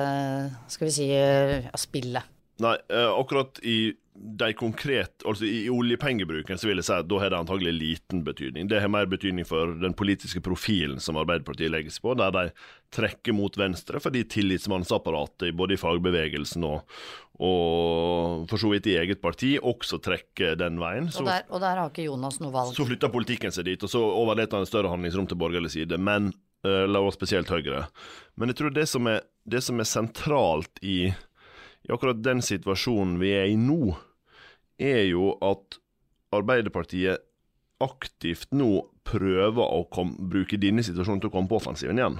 skal 0.71 0.89
vi 0.89 0.95
si, 0.95 1.11
spillet? 1.79 2.33
Nei, 2.63 2.75
eh, 2.87 3.11
akkurat 3.11 3.59
i 3.67 3.93
de 4.15 4.53
konkret, 4.53 5.23
altså 5.27 5.45
I 5.45 5.65
oljepengebruken 5.69 6.59
så 6.59 6.69
vil 6.69 6.79
jeg 6.79 6.87
si 6.87 6.93
at 6.95 7.07
da 7.09 7.17
har 7.19 7.33
det 7.33 7.39
antagelig 7.41 7.73
liten 7.75 8.21
betydning. 8.23 8.69
Det 8.71 8.79
har 8.79 8.91
mer 8.91 9.09
betydning 9.11 9.47
for 9.47 9.73
den 9.81 9.95
politiske 9.97 10.39
profilen 10.43 11.01
som 11.03 11.19
Arbeiderpartiet 11.19 11.73
legger 11.73 11.91
seg 11.91 12.05
på, 12.05 12.15
der 12.19 12.31
de 12.31 12.45
trekker 12.95 13.35
mot 13.35 13.57
venstre 13.59 13.99
fordi 13.99 14.23
tillitsmannsapparatet 14.31 15.51
både 15.59 15.75
i 15.75 15.81
fagbevegelsen 15.81 16.63
og, 16.63 16.95
og 17.43 18.47
for 18.51 18.61
så 18.61 18.71
vidt 18.71 18.87
i 18.87 18.95
eget 19.01 19.19
parti 19.23 19.55
også 19.59 19.99
trekker 20.05 20.55
den 20.63 20.79
veien. 20.79 21.11
Så, 21.11 21.25
og, 21.25 21.31
der, 21.33 21.45
og 21.51 21.63
der 21.65 21.83
har 21.83 21.91
ikke 21.91 22.07
Jonas 22.07 22.39
noe 22.39 22.55
valg. 22.55 22.71
Så 22.77 22.87
flytter 22.87 23.11
politikken 23.11 23.51
seg 23.55 23.67
dit, 23.67 23.83
og 23.83 23.91
så 23.91 23.99
overleter 23.99 24.61
han 24.61 24.69
større 24.69 24.95
handlingsrom 24.95 25.27
til 25.27 25.41
borgerlig 25.43 25.75
side. 25.75 25.99
Men 25.99 26.31
uh, 26.63 26.85
la 26.87 27.03
oss 27.03 27.19
spesielt 27.19 27.51
Høyre. 27.51 27.83
Men 28.39 28.51
jeg 28.51 28.61
tror 28.63 28.75
det 28.79 28.87
som 28.91 29.11
er, 29.11 29.25
det 29.43 29.63
som 29.65 29.83
er 29.83 29.91
sentralt 29.91 30.79
i 30.79 31.11
i 31.85 31.93
akkurat 31.93 32.23
den 32.23 32.41
situasjonen 32.41 33.19
vi 33.21 33.31
er 33.37 33.49
i 33.51 33.57
nå, 33.59 33.95
er 34.81 35.05
jo 35.07 35.35
at 35.45 35.79
Arbeiderpartiet 36.35 37.21
aktivt 37.83 38.51
nå 38.55 38.87
prøver 39.05 39.61
å 39.61 39.83
kom, 39.93 40.15
bruke 40.17 40.57
denne 40.59 40.83
situasjonen 40.83 41.21
til 41.23 41.29
å 41.29 41.35
komme 41.35 41.51
på 41.51 41.59
offensiven 41.59 41.99
igjen. 41.99 42.17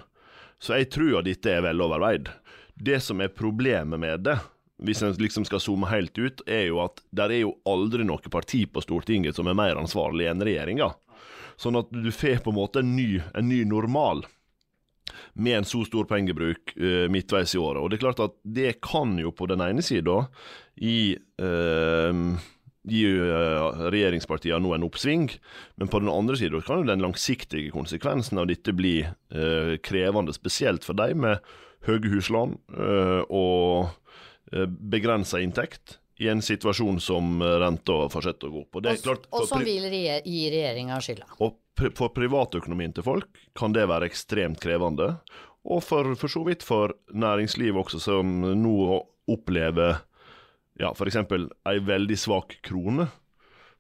Så 0.62 0.78
jeg 0.78 0.92
tror 0.94 1.20
at 1.20 1.28
dette 1.28 1.52
er 1.52 1.66
veloverveid. 1.66 2.30
Det 2.76 3.00
som 3.04 3.24
er 3.24 3.34
problemet 3.34 4.00
med 4.00 4.24
det, 4.28 4.38
hvis 4.84 5.02
en 5.04 5.16
liksom 5.20 5.48
skal 5.48 5.64
zoome 5.64 5.90
helt 5.90 6.16
ut, 6.20 6.44
er 6.48 6.68
jo 6.70 6.82
at 6.84 7.02
der 7.16 7.32
er 7.32 7.46
jo 7.46 7.56
aldri 7.68 8.06
noe 8.08 8.32
parti 8.32 8.66
på 8.68 8.84
Stortinget 8.84 9.38
som 9.38 9.48
er 9.48 9.58
mer 9.58 9.80
ansvarlig 9.80 10.30
enn 10.30 10.44
regjeringa. 10.44 10.92
Sånn 11.60 11.80
at 11.80 11.92
du 11.92 12.12
får 12.12 12.44
på 12.44 12.52
en 12.52 12.60
måte 12.60 12.84
en 12.84 12.96
ny, 12.98 13.22
en 13.34 13.48
ny 13.50 13.64
normal 13.68 14.26
med 15.34 15.60
en 15.60 15.68
så 15.68 15.84
stor 15.88 16.08
pengebruk 16.10 16.76
uh, 16.80 17.06
midtveis 17.12 17.56
i 17.56 17.62
året. 17.62 17.82
Og 17.82 17.92
det 17.92 18.00
er 18.00 18.06
klart 18.08 18.24
at 18.26 18.38
det 18.44 18.78
kan 18.84 19.18
jo 19.22 19.34
på 19.36 19.48
den 19.52 19.64
ene 19.66 19.86
sida 19.86 20.26
gi 20.76 21.16
gir 22.86 23.22
uh, 23.26 23.90
regjeringspartiene 23.90 24.62
nå 24.64 24.74
en 24.76 24.86
oppsving, 24.88 25.28
men 25.80 25.92
på 25.92 26.02
den 26.02 26.12
andre 26.12 26.38
sida 26.40 26.62
kan 26.66 26.84
jo 26.84 26.90
den 26.90 27.04
langsiktige 27.04 27.74
konsekvensen 27.74 28.42
av 28.42 28.50
dette 28.50 28.74
bli 28.76 29.00
eh, 29.04 29.76
krevende, 29.86 30.36
spesielt 30.36 30.86
for 30.88 30.98
de 30.98 31.16
med 31.18 31.54
høye 31.86 32.12
huslån 32.14 32.56
eh, 32.74 33.22
og 33.30 33.92
eh, 34.54 34.66
begrensa 34.66 35.42
inntekt 35.44 36.00
i 36.22 36.30
en 36.32 36.42
situasjon 36.46 37.02
som 37.04 37.42
renta 37.44 38.06
fortsetter 38.12 38.48
å 38.48 38.54
gå 38.54 38.62
opp. 38.64 38.78
Og, 38.80 38.86
klart, 39.04 39.26
og 39.36 39.50
som 39.50 39.66
vil 39.66 39.90
gi 39.92 40.46
regjeringa 40.54 41.02
skylda. 41.04 41.28
Og 41.44 41.58
for 41.76 42.14
privatøkonomien 42.16 42.94
til 42.96 43.06
folk 43.06 43.42
kan 43.58 43.76
det 43.76 43.88
være 43.92 44.08
ekstremt 44.10 44.62
krevende. 44.64 45.18
Og 45.66 45.82
for, 45.84 46.14
for 46.20 46.32
så 46.32 46.44
vidt 46.46 46.64
for 46.64 46.94
næringslivet 47.12 47.80
også, 47.82 48.00
som 48.00 48.32
nå 48.62 48.76
opplever 49.32 50.02
ja, 50.80 50.92
f.eks. 50.92 51.18
ei 51.68 51.78
veldig 51.84 52.18
svak 52.20 52.60
krone 52.66 53.10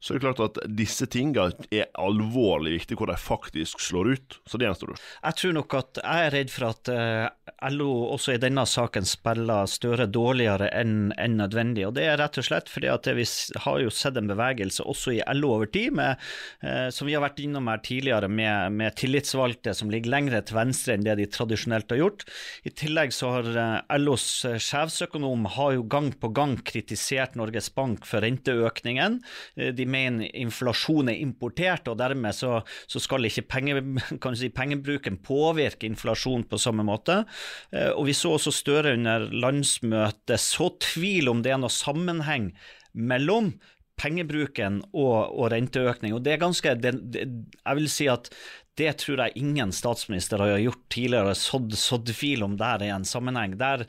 så 0.05 0.13
er 0.13 0.19
det 0.19 0.25
klart 0.25 0.41
at 0.43 0.57
disse 0.77 1.07
tingene 1.09 1.65
er 1.73 1.87
alvorlig 1.97 2.75
viktig 2.75 2.97
hvor 2.99 3.09
de 3.09 3.15
faktisk 3.17 3.79
slår 3.81 4.11
ut. 4.13 4.37
Så 4.45 4.59
det 4.59 4.67
gjenstår. 4.67 4.93
Jeg 4.99 5.37
tror 5.39 5.55
nok 5.55 5.75
at 5.79 6.01
jeg 6.01 6.25
er 6.25 6.33
redd 6.35 6.51
for 6.53 6.67
at 6.67 6.91
eh, 6.93 7.69
LO 7.71 7.89
også 8.13 8.35
i 8.35 8.41
denne 8.41 8.65
saken 8.69 9.07
spiller 9.07 9.69
Støre 9.69 10.05
dårligere 10.11 10.67
enn 10.77 11.09
en 11.17 11.37
nødvendig. 11.39 11.87
Og 11.87 11.95
det 11.97 12.05
er 12.05 12.19
rett 12.21 12.37
og 12.37 12.45
slett 12.45 12.69
fordi 12.69 12.91
at 12.91 13.09
vi 13.17 13.25
har 13.63 13.79
jo 13.81 13.93
sett 13.93 14.19
en 14.19 14.29
bevegelse 14.29 14.85
også 14.85 15.15
i 15.15 15.21
LO 15.37 15.55
over 15.55 15.71
tid, 15.71 15.95
med, 15.95 16.21
uh, 16.61 16.89
som 16.93 17.09
vi 17.09 17.15
har 17.15 17.23
vært 17.23 17.41
innom 17.41 17.69
her 17.71 17.81
tidligere, 17.85 18.29
med, 18.29 18.75
med, 18.77 18.93
tillitsvalgte 18.99 19.73
som 19.77 19.89
ligger 19.93 20.13
lengre 20.13 20.41
til 20.45 20.59
venstre 20.59 20.95
enn 20.95 21.05
det 21.05 21.17
de 21.19 21.27
tradisjonelt 21.31 21.91
har 21.93 22.01
gjort. 22.01 22.27
I 22.67 22.73
tillegg 22.77 23.15
så 23.15 23.33
har 23.37 23.49
uh, 23.57 23.97
LOs 23.97 24.27
sjefsøkonom 24.61 25.49
har 25.57 25.75
jo 25.79 25.87
gang 25.89 26.11
på 26.13 26.31
gang 26.35 26.57
kritisert 26.65 27.37
Norges 27.39 27.71
Bank 27.73 28.05
for 28.05 28.25
renteøkningen. 28.25 29.19
de 29.55 29.84
mener 29.89 30.31
inflasjon 30.35 31.11
er 31.11 31.21
importert, 31.21 31.87
og 31.91 31.99
dermed 32.01 32.35
så, 32.35 32.59
så 32.87 33.01
skal 33.01 33.27
ikke 33.29 33.45
penge, 33.55 33.83
si, 34.39 34.51
pengebruken 34.53 35.19
påvirke 35.25 35.87
inflasjon 35.89 36.47
på 36.49 36.59
samme 36.61 36.85
måte. 36.87 37.23
Eh, 37.71 37.91
og 37.91 38.05
Vi 38.09 38.17
så 38.17 38.35
også 38.35 38.53
Støre 38.55 38.95
under 38.95 39.27
landsmøtet 39.29 40.41
så 40.41 40.71
tvil 40.81 41.29
om 41.31 41.41
det 41.43 41.53
er 41.53 41.59
noe 41.61 41.73
sammenheng 41.73 42.53
mellom 42.95 43.53
pengebruken 43.99 44.81
og, 44.91 45.31
og 45.31 45.49
renteøkning. 45.53 46.15
Og 46.15 46.23
det 46.25 46.35
er 46.35 46.43
ganske, 46.43 46.75
det, 46.79 46.93
det, 47.13 47.25
Jeg 47.61 47.79
vil 47.79 47.89
si 47.91 48.07
at 48.11 48.29
det 48.75 48.91
tror 48.99 49.21
jeg 49.23 49.39
ingen 49.39 49.71
statsminister 49.71 50.41
har 50.43 50.57
gjort 50.59 50.81
tidligere, 50.91 51.35
sådd, 51.39 51.77
sådd 51.79 52.11
tvil 52.11 52.43
om 52.43 52.57
der 52.59 52.83
i 52.83 52.91
en 52.91 53.07
sammenheng. 53.07 53.55
Der, 53.59 53.85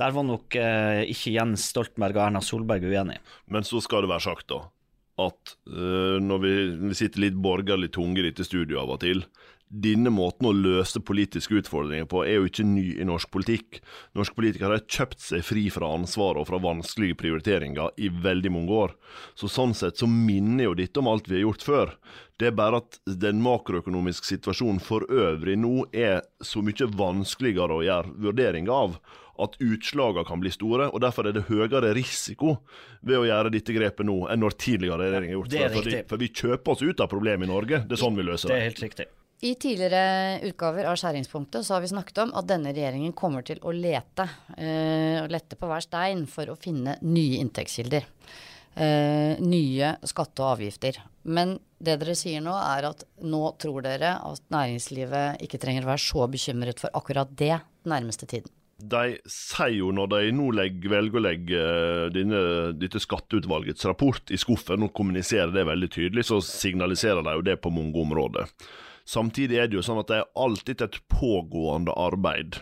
der 0.00 0.14
var 0.16 0.24
nok 0.24 0.56
eh, 0.56 1.04
ikke 1.12 1.34
Jens 1.34 1.68
Stoltenberg 1.72 2.16
og 2.16 2.26
Erna 2.26 2.44
Solberg 2.44 2.86
uenige. 2.88 3.20
Men 3.52 3.68
så 3.68 3.82
skal 3.84 4.06
det 4.06 4.14
være 4.14 4.28
sagt, 4.30 4.48
da 4.52 4.64
at 5.28 5.54
uh, 5.70 6.18
når 6.22 6.42
vi, 6.44 6.52
vi, 6.88 6.96
sitter 6.98 7.26
litt 7.26 7.38
borgerlig 7.38 7.92
tunge 7.96 8.20
i 8.22 8.28
dette 8.28 8.46
studioet 8.46 8.82
av 8.82 8.96
og 8.96 9.02
til 9.04 9.24
Denne 9.70 10.10
måten 10.10 10.48
å 10.48 10.50
løse 10.50 10.98
politiske 11.06 11.54
utfordringer 11.60 12.08
på 12.10 12.24
er 12.26 12.40
jo 12.40 12.48
ikke 12.48 12.64
ny 12.66 12.88
i 12.98 13.04
norsk 13.06 13.30
politikk. 13.30 13.78
Norske 14.18 14.34
politikere 14.34 14.80
har 14.80 14.82
kjøpt 14.82 15.22
seg 15.22 15.44
fri 15.46 15.68
fra 15.70 15.92
ansvar 15.94 16.40
og 16.40 16.48
fra 16.48 16.58
vanskelige 16.58 17.14
prioriteringer 17.20 17.94
i 18.02 18.10
veldig 18.10 18.50
mange 18.50 18.74
år. 18.74 18.96
Så 19.38 19.46
Sånn 19.46 19.76
sett 19.78 20.02
så 20.02 20.10
minner 20.10 20.66
jo 20.66 20.74
dette 20.74 20.98
om 20.98 21.12
alt 21.12 21.30
vi 21.30 21.38
har 21.38 21.44
gjort 21.44 21.68
før. 21.68 21.94
Det 22.34 22.50
er 22.50 22.58
bare 22.58 22.82
at 22.82 22.98
den 23.22 23.44
makroøkonomiske 23.46 24.26
situasjonen 24.32 24.82
for 24.82 25.06
øvrig 25.06 25.54
nå 25.62 25.86
er 25.94 26.24
så 26.42 26.64
mye 26.66 26.90
vanskeligere 26.90 27.78
å 27.78 27.86
gjøre 27.86 28.16
vurderinger 28.26 28.74
av 28.74 28.98
at 29.44 29.56
utslagene 29.62 30.26
kan 30.28 30.42
bli 30.42 30.52
store. 30.54 30.90
og 30.90 31.00
Derfor 31.02 31.28
er 31.28 31.36
det 31.36 31.46
høyere 31.48 31.94
risiko 31.96 32.58
ved 33.06 33.20
å 33.20 33.24
gjøre 33.28 33.52
dette 33.54 33.76
grepet 33.76 34.06
nå 34.08 34.18
enn 34.32 34.42
når 34.42 34.58
tidligere 34.60 35.00
regjeringer 35.06 35.34
har 35.34 35.38
gjort 35.38 35.54
det. 35.54 35.70
For, 35.76 35.96
for, 36.12 36.22
vi 36.22 36.28
kjøper 36.42 36.74
oss 36.74 36.84
ut 36.84 37.00
av 37.00 37.10
problemet 37.12 37.48
i 37.48 37.52
Norge. 37.52 37.82
Det 37.86 37.96
er 37.96 38.02
sånn 38.04 38.18
vi 38.18 38.26
løser 38.26 38.50
det. 38.50 38.54
Det 38.54 38.60
er 38.60 38.70
helt 38.70 38.84
riktig. 38.86 39.08
I 39.40 39.54
tidligere 39.56 40.40
utgaver 40.50 40.84
av 40.90 40.98
Skjæringspunktet 41.00 41.64
så 41.64 41.74
har 41.74 41.80
vi 41.80 41.88
snakket 41.88 42.18
om 42.26 42.34
at 42.36 42.48
denne 42.48 42.74
regjeringen 42.76 43.14
kommer 43.16 43.44
til 43.46 43.62
å 43.64 43.72
lete, 43.72 44.26
uh, 44.52 45.24
lette 45.32 45.56
på 45.56 45.70
hver 45.70 45.84
stein 45.86 46.26
for 46.28 46.52
å 46.52 46.58
finne 46.60 46.98
nye 47.00 47.40
inntektskilder. 47.40 48.04
Uh, 48.76 49.40
nye 49.40 49.94
skatte- 50.06 50.44
og 50.44 50.58
avgifter. 50.58 51.00
Men 51.24 51.56
det 51.80 51.96
dere 52.02 52.14
sier 52.16 52.44
nå, 52.44 52.52
er 52.52 52.90
at 52.92 53.06
nå 53.24 53.42
tror 53.60 53.80
dere 53.88 54.12
at 54.20 54.44
næringslivet 54.52 55.40
ikke 55.46 55.60
trenger 55.60 55.88
å 55.88 55.94
være 55.94 56.04
så 56.04 56.28
bekymret 56.30 56.84
for 56.84 56.92
akkurat 57.00 57.32
det 57.40 57.56
nærmeste 57.88 58.28
tiden 58.28 58.52
de 58.80 59.18
sier 59.28 59.76
jo 59.76 59.90
når 59.94 60.10
de 60.14 60.20
nå 60.34 60.48
velger 60.54 61.18
å 61.18 61.22
legge 61.22 61.58
eh, 61.60 62.06
denne, 62.14 62.40
dette 62.78 63.02
skatteutvalgets 63.02 63.86
rapport 63.88 64.32
i 64.32 64.38
skuffen 64.40 64.86
og 64.86 64.94
kommuniserer 64.96 65.52
det 65.54 65.66
veldig 65.68 65.90
tydelig, 65.92 66.26
så 66.30 66.40
signaliserer 66.44 67.24
de 67.26 67.36
jo 67.38 67.44
det 67.46 67.58
på 67.60 67.72
mange 67.74 67.98
områder. 68.00 68.48
Samtidig 69.08 69.58
er 69.58 69.70
det 69.70 69.78
jo 69.78 69.84
sånn 69.84 70.00
at 70.02 70.10
det 70.10 70.20
er 70.20 70.34
alltid 70.38 70.84
et 70.86 71.00
pågående 71.10 71.94
arbeid 71.98 72.60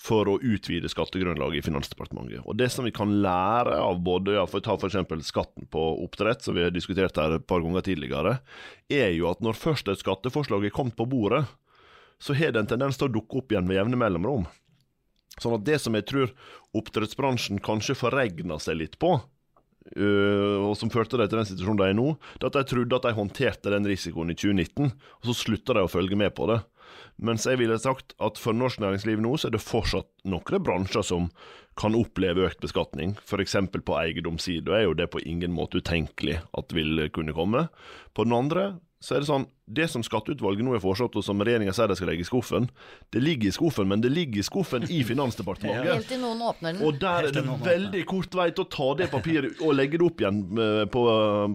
for 0.00 0.28
å 0.28 0.38
utvide 0.42 0.90
skattegrunnlaget 0.90 1.62
i 1.62 1.66
Finansdepartementet. 1.68 2.42
Og 2.44 2.58
Det 2.58 2.66
som 2.72 2.84
vi 2.84 2.92
kan 2.94 3.12
lære 3.22 3.78
av 3.78 4.00
både 4.04 4.34
ja, 4.36 4.44
for 4.50 4.64
ta 4.64 4.74
f.eks. 4.74 4.98
skatten 5.28 5.68
på 5.70 5.84
oppdrett, 6.04 6.42
som 6.42 6.56
vi 6.56 6.64
har 6.66 6.74
diskutert 6.74 7.16
her 7.20 7.38
et 7.38 7.46
par 7.46 7.62
ganger 7.64 7.86
tidligere, 7.86 8.38
er 8.90 9.14
jo 9.14 9.30
at 9.30 9.40
når 9.44 9.56
først 9.56 9.88
et 9.88 10.02
skatteforslag 10.02 10.66
er 10.66 10.74
kommet 10.74 10.98
på 10.98 11.08
bordet, 11.08 11.44
så 12.18 12.34
har 12.36 12.52
det 12.52 12.64
en 12.64 12.74
tendens 12.74 12.98
til 12.98 13.08
å 13.08 13.14
dukke 13.14 13.40
opp 13.40 13.54
igjen 13.54 13.66
med 13.68 13.78
jevne 13.78 14.00
mellomrom. 14.00 14.44
Sånn 15.40 15.56
at 15.56 15.64
det 15.66 15.80
som 15.82 15.96
jeg 15.98 16.06
tror 16.10 16.34
oppdrettsbransjen 16.78 17.62
kanskje 17.64 17.96
forregna 17.98 18.58
seg 18.62 18.78
litt 18.80 18.98
på, 19.02 19.16
uh, 19.18 20.56
og 20.68 20.76
som 20.78 20.92
førte 20.92 21.18
dem 21.20 21.30
til 21.30 21.40
den 21.40 21.50
situasjonen 21.50 21.80
de 21.80 21.88
er 21.90 21.98
nå, 21.98 22.12
det 22.38 22.50
at 22.50 22.60
de 22.60 22.68
trodde 22.70 23.00
at 23.00 23.08
de 23.08 23.16
håndterte 23.16 23.74
den 23.74 23.88
risikoen 23.90 24.30
i 24.34 24.38
2019, 24.38 24.94
og 24.94 25.28
så 25.30 25.36
slutta 25.40 25.76
de 25.76 25.84
å 25.86 25.90
følge 25.90 26.18
med 26.18 26.36
på 26.38 26.48
det. 26.52 26.60
Mens 27.22 27.46
jeg 27.46 27.60
ville 27.60 27.76
sagt 27.78 28.14
at 28.22 28.38
for 28.42 28.56
norsk 28.56 28.80
næringsliv 28.82 29.22
nå, 29.22 29.36
så 29.38 29.48
er 29.48 29.54
det 29.54 29.62
fortsatt 29.62 30.08
noen 30.30 30.62
bransjer 30.66 31.06
som 31.06 31.28
kan 31.78 31.96
oppleve 31.98 32.46
økt 32.46 32.62
beskatning. 32.62 33.16
F.eks. 33.22 33.56
på 33.74 33.98
eiendomssida 33.98 34.78
er 34.78 34.86
jo 34.88 34.96
det 34.98 35.08
på 35.10 35.22
ingen 35.26 35.54
måte 35.54 35.82
utenkelig 35.82 36.40
at 36.54 36.74
vil 36.74 37.06
kunne 37.14 37.34
komme. 37.34 37.66
På 38.14 38.26
den 38.26 38.36
andre 38.36 38.76
så 39.02 39.16
er 39.16 39.24
det 39.24 39.30
sånn 39.30 39.48
det 39.66 39.86
som 39.88 40.02
skatteutvalget 40.04 40.64
nå 40.66 40.74
har 40.74 40.82
foreslått, 40.82 41.14
og 41.16 41.24
som 41.24 41.40
regjeringa 41.40 41.72
sier 41.72 41.88
de 41.88 41.96
skal 41.96 42.10
legge 42.10 42.24
i 42.26 42.28
skuffen, 42.28 42.66
det 43.14 43.22
ligger 43.22 43.48
i 43.48 43.54
skuffen, 43.54 43.88
men 43.88 44.02
det 44.04 44.10
ligger 44.12 44.42
i 44.42 44.44
skuffen 44.44 44.84
i 44.92 45.00
Finansdepartementet. 45.08 45.88
Helt 45.96 46.10
til 46.10 46.20
noen 46.20 46.42
åpner 46.44 46.74
den. 46.74 46.82
Og 46.84 46.98
der 47.00 47.30
er 47.30 47.32
det 47.32 47.44
veldig 47.64 48.02
kort 48.10 48.36
vei 48.36 48.50
til 48.52 48.66
å 48.66 48.70
ta 48.74 48.88
det 48.98 49.08
papiret 49.12 49.62
og 49.64 49.72
legge 49.78 50.00
det 50.00 50.04
opp 50.04 50.20
igjen 50.20 50.42
eh, 50.60 50.82
på, 50.92 51.04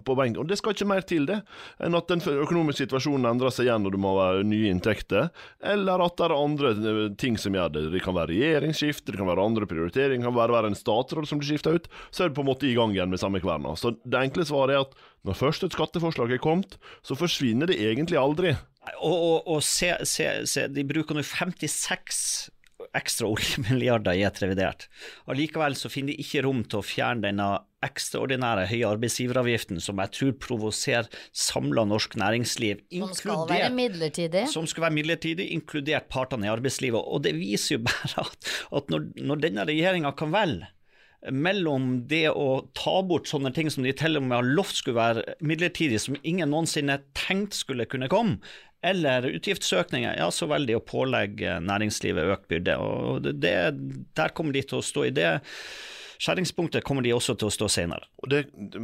på 0.05 0.15
benken. 0.17 0.41
Og 0.41 0.49
det 0.49 0.57
skal 0.57 0.73
ikke 0.73 0.89
mer 0.89 1.05
til 1.05 1.27
det 1.29 1.37
enn 1.85 1.97
at 1.99 2.09
den 2.09 2.23
økonomiske 2.23 2.87
situasjonen 2.87 3.29
endrer 3.29 3.53
seg 3.53 3.69
igjen 3.69 3.85
og 3.85 3.93
det 3.93 4.01
må 4.01 4.15
være 4.17 4.47
nye 4.47 4.73
inntekter, 4.73 5.29
eller 5.61 6.05
at 6.05 6.17
det 6.17 6.25
er 6.25 6.35
andre 6.37 6.73
eh, 6.73 7.03
ting 7.21 7.37
som 7.37 7.57
gjør 7.57 7.75
det. 7.77 7.85
Det 7.93 8.03
kan 8.05 8.17
være 8.17 8.33
regjeringsskifte, 8.33 9.13
det 9.13 9.21
kan 9.21 9.29
være 9.29 9.45
andre 9.51 9.69
prioriteringer, 9.69 10.23
det 10.23 10.31
kan 10.31 10.39
være, 10.39 10.57
være 10.57 10.73
en 10.73 10.81
statsråd 10.81 11.29
som 11.29 11.41
blir 11.41 11.53
skifta 11.53 11.77
ut. 11.77 11.85
Så 12.09 12.25
er 12.25 12.33
det 12.33 12.39
på 12.39 12.45
en 12.45 12.49
måte 12.49 12.65
i 12.65 12.73
gang 12.77 12.95
igjen 12.95 13.13
med 13.13 13.21
samme 13.21 13.41
kverna. 13.43 13.77
Så 13.77 13.93
det 14.01 14.25
enkle 14.25 14.49
svaret 14.49 14.73
er 14.73 14.87
at 14.87 14.97
når 15.27 15.35
først 15.35 15.65
et 15.67 15.75
skatteforslag 15.75 16.31
er 16.31 16.39
kommet, 16.39 16.77
så 17.03 17.17
forsvinner 17.19 17.67
det 17.67 17.75
egentlig 17.75 17.98
aldri. 18.19 18.55
Og, 19.03 19.15
og, 19.15 19.49
og 19.55 19.59
se, 19.65 19.91
se, 20.07 20.29
se, 20.49 20.67
de 20.71 20.85
bruker 20.87 21.17
nå 21.17 21.23
56 21.25 22.49
ekstra 22.95 23.27
oljemilliarder 23.33 24.17
i 24.17 24.23
et 24.27 24.39
revidert. 24.43 24.87
Allikevel 25.29 25.75
så 25.77 25.91
finner 25.91 26.15
de 26.15 26.23
ikke 26.23 26.43
rom 26.45 26.63
til 26.65 26.81
å 26.81 26.85
fjerne 26.85 27.27
denne 27.27 27.49
ekstraordinære 27.85 28.65
høye 28.71 28.87
arbeidsgiveravgiften 28.89 29.79
som 29.83 30.01
jeg 30.03 30.13
tror 30.17 30.33
provoserer 30.43 31.21
samla 31.35 31.85
norsk 31.87 32.17
næringsliv. 32.19 32.81
Som 32.91 33.13
skal 33.15 33.45
være 33.51 33.69
midlertidig? 33.75 34.47
Som 34.51 34.67
skal 34.67 34.87
være 34.87 34.97
midlertidig, 34.97 35.47
inkludert 35.55 36.09
partene 36.11 36.49
i 36.49 36.51
arbeidslivet. 36.51 36.99
Og 36.99 37.23
det 37.27 37.35
viser 37.37 37.77
jo 37.77 37.85
bare 37.89 38.25
at, 38.25 38.51
at 38.81 38.91
når, 38.91 39.07
når 39.21 39.47
denne 39.47 39.69
regjeringa 39.69 40.15
kan 40.19 40.35
velge 40.35 40.73
mellom 41.27 42.07
det 42.07 42.29
å 42.31 42.61
ta 42.77 42.99
bort 43.03 43.27
sånne 43.27 43.51
ting 43.55 43.69
som 43.71 43.83
de 43.83 43.91
til 43.97 44.19
og 44.19 44.25
med 44.25 44.37
har 44.37 44.47
lovt 44.47 44.79
skulle 44.79 44.99
være 44.99 45.35
midlertidig, 45.43 45.99
som 45.99 46.17
ingen 46.23 46.51
noensinne 46.53 46.99
tenkt 47.17 47.57
skulle 47.57 47.87
kunne 47.89 48.09
komme, 48.11 48.39
eller 48.85 49.27
utgiftsøkninger, 49.27 50.15
ja, 50.21 50.29
så 50.31 50.47
velger 50.47 50.71
de 50.71 50.77
å 50.79 50.85
pålegge 50.87 51.57
næringslivet 51.67 52.31
økt 52.31 52.47
byrde. 52.51 52.77
og 52.79 53.27
det, 53.27 53.55
Der 54.15 54.35
kommer 54.35 54.55
de 54.55 54.63
til 54.63 54.79
å 54.79 54.85
stå 54.85 55.09
i 55.09 55.15
det. 55.15 55.33
Skjæringspunktet 56.19 56.83
kommer 56.87 57.03
de 57.03 57.13
også 57.15 57.35
til 57.39 57.47
å 57.47 57.53
stå 57.53 57.67
senere. 57.71 58.07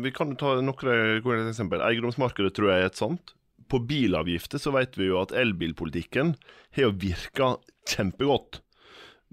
vi 0.03 0.11
kan 0.11 0.35
ta 0.35 0.55
noen 0.59 1.47
eksempel. 1.47 1.83
Eiendomsmarkedet 1.83 2.53
tror 2.55 2.71
jeg 2.71 2.83
er 2.83 2.91
et 2.91 2.99
sånt. 2.99 3.35
På 3.71 3.79
bilavgifter 3.79 4.59
så 4.61 4.71
vet 4.75 4.95
vi 4.99 5.07
jo 5.09 5.21
at 5.21 5.31
elbilpolitikken 5.31 6.35
har 6.75 6.91
virka 6.91 7.55
kjempegodt. 7.87 8.61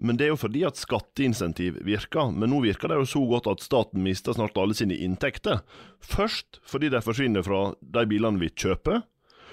Men 0.00 0.18
det 0.18 0.26
er 0.26 0.32
jo 0.32 0.40
fordi 0.40 0.64
at 0.66 0.80
skatteinsentiv 0.80 1.78
virker. 1.86 2.32
Men 2.34 2.50
nå 2.52 2.62
virker 2.64 2.90
det 2.90 3.00
jo 3.02 3.08
så 3.08 3.22
godt 3.28 3.50
at 3.52 3.64
staten 3.64 4.02
mister 4.02 4.34
snart 4.36 4.58
alle 4.58 4.76
sine 4.76 4.96
inntekter. 4.96 5.60
Først 6.02 6.60
fordi 6.66 6.90
de 6.92 7.02
forsvinner 7.04 7.44
fra 7.46 7.64
de 7.80 8.06
bilene 8.10 8.40
vi 8.42 8.50
kjøper. 8.50 9.04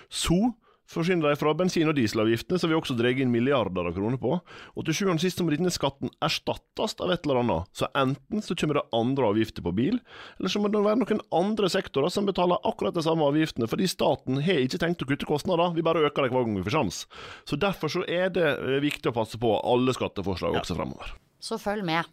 Så 0.10 0.54
forsvinner 0.90 1.30
de 1.30 1.38
fra 1.40 1.54
bensin- 1.58 1.90
og 1.90 1.96
dieselavgiftene, 1.98 2.60
som 2.60 2.72
vi 2.72 2.78
også 2.78 2.96
drar 2.98 3.14
inn 3.14 3.32
milliarder 3.34 3.90
av 3.90 3.96
kroner 3.96 4.20
på. 4.22 4.36
Og 4.76 4.86
til 4.86 4.98
sjuende 4.98 5.20
og 5.20 5.24
sist 5.24 5.42
må 5.44 5.54
denne 5.54 5.72
skatten 5.74 6.12
erstattes 6.26 6.98
av 7.00 7.14
et 7.14 7.26
eller 7.28 7.42
annet. 7.44 7.70
Så 7.78 7.90
enten 7.98 8.44
så 8.46 8.58
kommer 8.58 8.80
det 8.80 8.86
andre 8.96 9.30
avgifter 9.30 9.66
på 9.66 9.76
bil, 9.78 10.00
eller 10.40 10.54
så 10.54 10.62
må 10.62 10.72
det 10.74 10.84
være 10.86 11.02
noen 11.04 11.24
andre 11.36 11.70
sektorer 11.72 12.14
som 12.14 12.30
betaler 12.30 12.62
akkurat 12.68 12.98
de 12.98 13.06
samme 13.06 13.28
avgiftene, 13.30 13.70
fordi 13.70 13.90
staten 13.90 14.42
har 14.46 14.64
ikke 14.64 14.82
tenkt 14.82 15.06
å 15.06 15.10
kutte 15.10 15.30
kostnader, 15.30 15.76
vi 15.76 15.86
bare 15.86 16.06
øker 16.08 16.26
det 16.26 16.34
hver 16.34 16.48
gang 16.48 16.58
vi 16.58 16.66
får 16.66 16.78
sjans. 16.78 17.04
Så 17.50 17.60
derfor 17.60 17.94
så 17.94 18.06
er 18.10 18.34
det 18.34 18.48
eh, 18.58 18.80
viktig 18.84 19.12
å 19.12 19.16
passe 19.16 19.40
på 19.42 19.58
alle 19.60 19.96
skatteforslag 19.96 20.62
også 20.62 20.78
fremover. 20.80 21.14
Så 21.40 21.60
følg 21.62 21.86
med. 21.88 22.10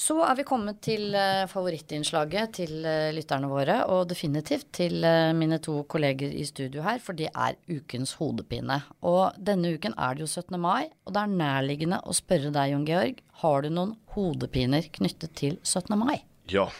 Så 0.00 0.14
er 0.24 0.36
vi 0.38 0.46
kommet 0.48 0.78
til 0.80 1.12
eh, 1.12 1.44
favorittinnslaget 1.50 2.54
til 2.56 2.86
eh, 2.88 3.10
lytterne 3.12 3.50
våre, 3.50 3.82
og 3.92 4.06
definitivt 4.08 4.70
til 4.78 5.04
eh, 5.04 5.32
mine 5.36 5.58
to 5.60 5.82
kolleger 5.92 6.32
i 6.32 6.46
studio 6.48 6.80
her, 6.86 7.02
for 7.04 7.18
det 7.18 7.28
er 7.28 7.58
ukens 7.68 8.14
hodepine. 8.16 8.78
Og 9.04 9.36
denne 9.36 9.74
uken 9.76 9.96
er 10.00 10.16
det 10.16 10.24
jo 10.24 10.30
17. 10.30 10.56
mai, 10.62 10.88
og 11.04 11.12
det 11.16 11.24
er 11.26 11.34
nærliggende 11.42 12.00
å 12.00 12.16
spørre 12.16 12.52
deg, 12.54 12.72
Jon 12.72 12.88
Georg, 12.88 13.20
har 13.42 13.66
du 13.66 13.68
noen 13.76 13.92
hodepiner 14.14 14.88
knyttet 14.96 15.36
til 15.36 15.60
17. 15.68 15.92
mai? 16.00 16.22
Ja. 16.48 16.70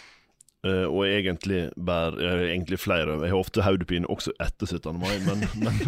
Eh, 0.61 0.85
og 0.85 1.07
egentlig, 1.09 1.71
bærer 1.81 2.19
uh, 2.21 2.43
egentlig 2.45 2.77
flere. 2.83 3.15
Jeg 3.25 3.33
har 3.33 3.39
ofte 3.41 3.63
hodepine 3.65 4.09
også 4.13 4.35
etter 4.45 4.69
17. 4.69 4.99
mai, 5.01 5.15
men, 5.25 5.41
men, 5.63 5.79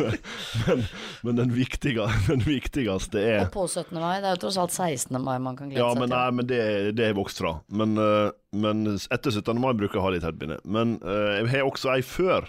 men, 0.65 0.85
men 1.29 1.41
den, 1.43 1.53
viktige, 1.53 2.07
den, 2.31 2.41
viktigste 2.47 3.21
er 3.21 3.43
Og 3.45 3.51
på 3.53 3.67
17. 3.69 3.93
mai, 4.01 4.23
det 4.23 4.31
er 4.31 4.39
jo 4.39 4.43
tross 4.47 4.57
alt 4.63 4.73
16. 4.73 5.19
mai 5.21 5.37
man 5.45 5.59
kan 5.59 5.69
glede 5.69 5.83
Ja, 5.83 5.91
seg 5.93 6.01
men, 6.01 6.09
til. 6.09 6.17
nei, 6.17 6.31
men 6.39 6.49
det, 6.49 6.63
det 6.97 7.05
er 7.11 7.19
vokst 7.21 7.43
fra. 7.45 7.59
Men, 7.69 7.93
uh, 8.01 8.33
men 8.57 8.97
etter 8.97 9.37
17. 9.37 9.61
mai 9.61 9.75
bruker 9.77 9.99
jeg 9.99 10.01
å 10.01 10.07
ha 10.07 10.15
litt 10.17 10.25
hodepine. 10.25 10.57
Men 10.65 10.97
eh, 11.05 11.43
jeg 11.43 11.53
har 11.53 11.69
også 11.69 11.93
ei 11.93 12.01
før, 12.05 12.49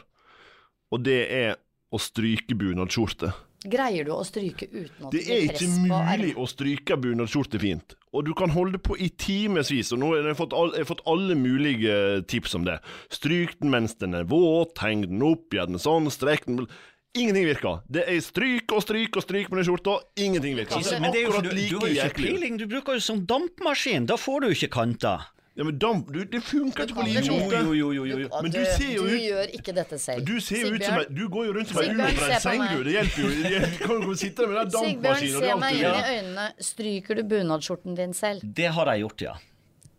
og 0.96 1.04
det 1.04 1.20
er 1.28 1.58
å 1.94 2.00
stryke 2.02 2.56
bunadsskjorte. 2.60 3.30
Greier 3.64 4.08
du 4.08 4.14
å 4.16 4.24
stryke 4.28 4.68
uten 4.70 5.08
at 5.08 5.12
Det 5.14 5.24
det 5.24 5.36
er 5.36 5.46
ikke 5.52 5.70
mulig 5.88 6.32
å 6.36 6.48
stryke 6.50 6.98
bunadsskjorte 7.00 7.62
fint. 7.62 7.96
Og 8.14 8.28
du 8.28 8.34
kan 8.38 8.52
holde 8.54 8.78
på 8.84 8.98
i 9.02 9.10
timevis, 9.10 9.92
og 9.96 10.02
nå 10.04 10.12
har 10.14 10.28
jeg 10.30 10.38
fått, 10.38 10.56
all, 10.58 10.74
jeg 10.76 10.86
har 10.86 10.90
fått 10.92 11.06
alle 11.10 11.38
mulige 11.40 11.96
tips 12.30 12.58
om 12.60 12.68
det. 12.68 12.78
Stryk 13.14 13.56
den 13.62 13.74
mens 13.74 13.96
den 13.98 14.14
er 14.20 14.28
våt, 14.30 14.78
heng 14.84 15.08
den 15.08 15.24
opp, 15.26 15.48
gjør 15.56 15.72
den 15.72 15.82
sånn, 15.82 16.12
strekk 16.14 16.50
den 16.50 16.68
Ingenting 17.14 17.46
virker. 17.46 17.84
Det 17.94 18.08
er 18.10 18.22
stryk 18.26 18.72
og 18.74 18.82
stryk 18.82 19.20
og 19.20 19.22
stryk 19.22 19.52
med 19.52 19.60
den 19.60 19.68
skjorta, 19.68 20.00
ingenting 20.18 20.56
virker. 20.58 20.82
Er 20.82 21.02
Men 21.04 21.14
det 21.14 21.20
er 21.22 21.28
jo, 21.28 21.42
du, 21.46 21.50
du 21.54 21.76
har 21.78 21.92
jo 21.92 21.94
ikke 21.94 22.24
peiling, 22.24 22.56
du 22.58 22.66
bruker 22.72 22.98
jo 22.98 23.04
sånn 23.06 23.22
dampmaskin, 23.30 24.08
da 24.10 24.18
får 24.18 24.42
du 24.42 24.48
jo 24.50 24.58
ikke 24.58 24.72
kanter. 24.74 25.28
Ja, 25.56 25.64
men 25.64 25.76
damp, 25.78 26.08
du, 26.10 26.24
det 26.26 26.40
funker 26.42 26.88
ikke 26.88 26.96
på 26.98 27.04
liten 27.06 27.26
skjorte. 27.28 27.60
Jo, 27.62 27.74
jo, 27.78 27.90
jo, 27.94 28.06
jo, 28.10 28.18
jo. 28.24 28.30
Men 28.42 28.54
du 28.56 28.58
ser 28.66 28.90
jo 28.96 29.04
ut 29.06 29.12
du 29.14 29.20
gjør 29.22 29.52
ikke 29.60 29.76
dette 29.78 30.00
selv. 30.02 30.26
Du 30.26 30.40
ser 30.42 30.64
jo 30.64 30.72
ut 30.74 30.84
som 30.88 31.04
Du 31.14 31.28
går 31.30 31.46
jo 31.46 31.54
rundt 31.60 31.70
som 31.70 31.78
ei 31.84 31.92
Sigbjørn, 31.92 32.18
på 32.18 32.40
seng, 32.42 32.64
du. 32.72 32.84
Det 32.88 32.96
hjelper 32.96 33.22
jo. 33.22 33.30
Du 33.70 33.78
kan 33.84 34.08
jo 34.08 34.16
sitte 34.18 34.42
der 34.42 34.50
med 34.50 34.58
den 34.58 34.72
dampmaskinen 34.74 35.22
Sigbjørn, 35.22 35.54
se 35.54 35.60
meg 35.62 35.78
inn 35.78 36.00
i 36.00 36.16
øynene. 36.18 36.48
Stryker 36.70 37.20
du 37.20 37.24
bunadsskjorten 37.36 38.00
din 38.02 38.16
selv? 38.18 38.48
Det 38.62 38.72
har 38.80 38.94
jeg 38.96 39.06
gjort, 39.06 39.26
ja. 39.28 39.36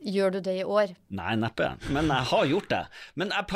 Gjør 0.05 0.35
du 0.35 0.41
det 0.45 0.57
i 0.61 0.65
år? 0.67 0.91
Nei, 1.17 1.33
neppe, 1.41 1.71
men 1.95 2.11
jeg 2.13 2.29
har 2.35 2.45
gjort 2.51 2.69
det. 2.75 2.83
Men 3.15 3.31
jeg 3.33 3.47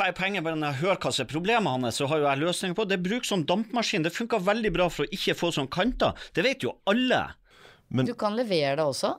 bare 0.41 0.55
når 0.55 0.71
jeg 0.71 0.79
hører 0.79 0.97
hva 1.03 1.11
som 1.13 1.25
er 1.27 1.29
problemet 1.29 1.69
hans, 1.75 1.99
så 1.99 2.07
har 2.09 2.23
jo 2.23 2.29
jeg 2.31 2.41
løsninger 2.41 2.79
på 2.79 2.87
det. 2.89 3.03
Bruk 3.05 3.27
som 3.27 3.43
dampmaskin, 3.45 4.07
det 4.07 4.15
funker 4.15 4.39
veldig 4.39 4.71
bra 4.73 4.87
for 4.89 5.03
å 5.05 5.11
ikke 5.13 5.35
få 5.37 5.51
sånne 5.53 5.69
kanter. 5.69 6.15
Det 6.33 6.43
vet 6.47 6.63
jo 6.63 6.77
alle. 6.87 7.21
Men- 7.91 8.05
Du 8.07 8.15
kan 8.15 8.35
levere 8.39 8.77
det 8.79 8.85
også. 8.87 9.17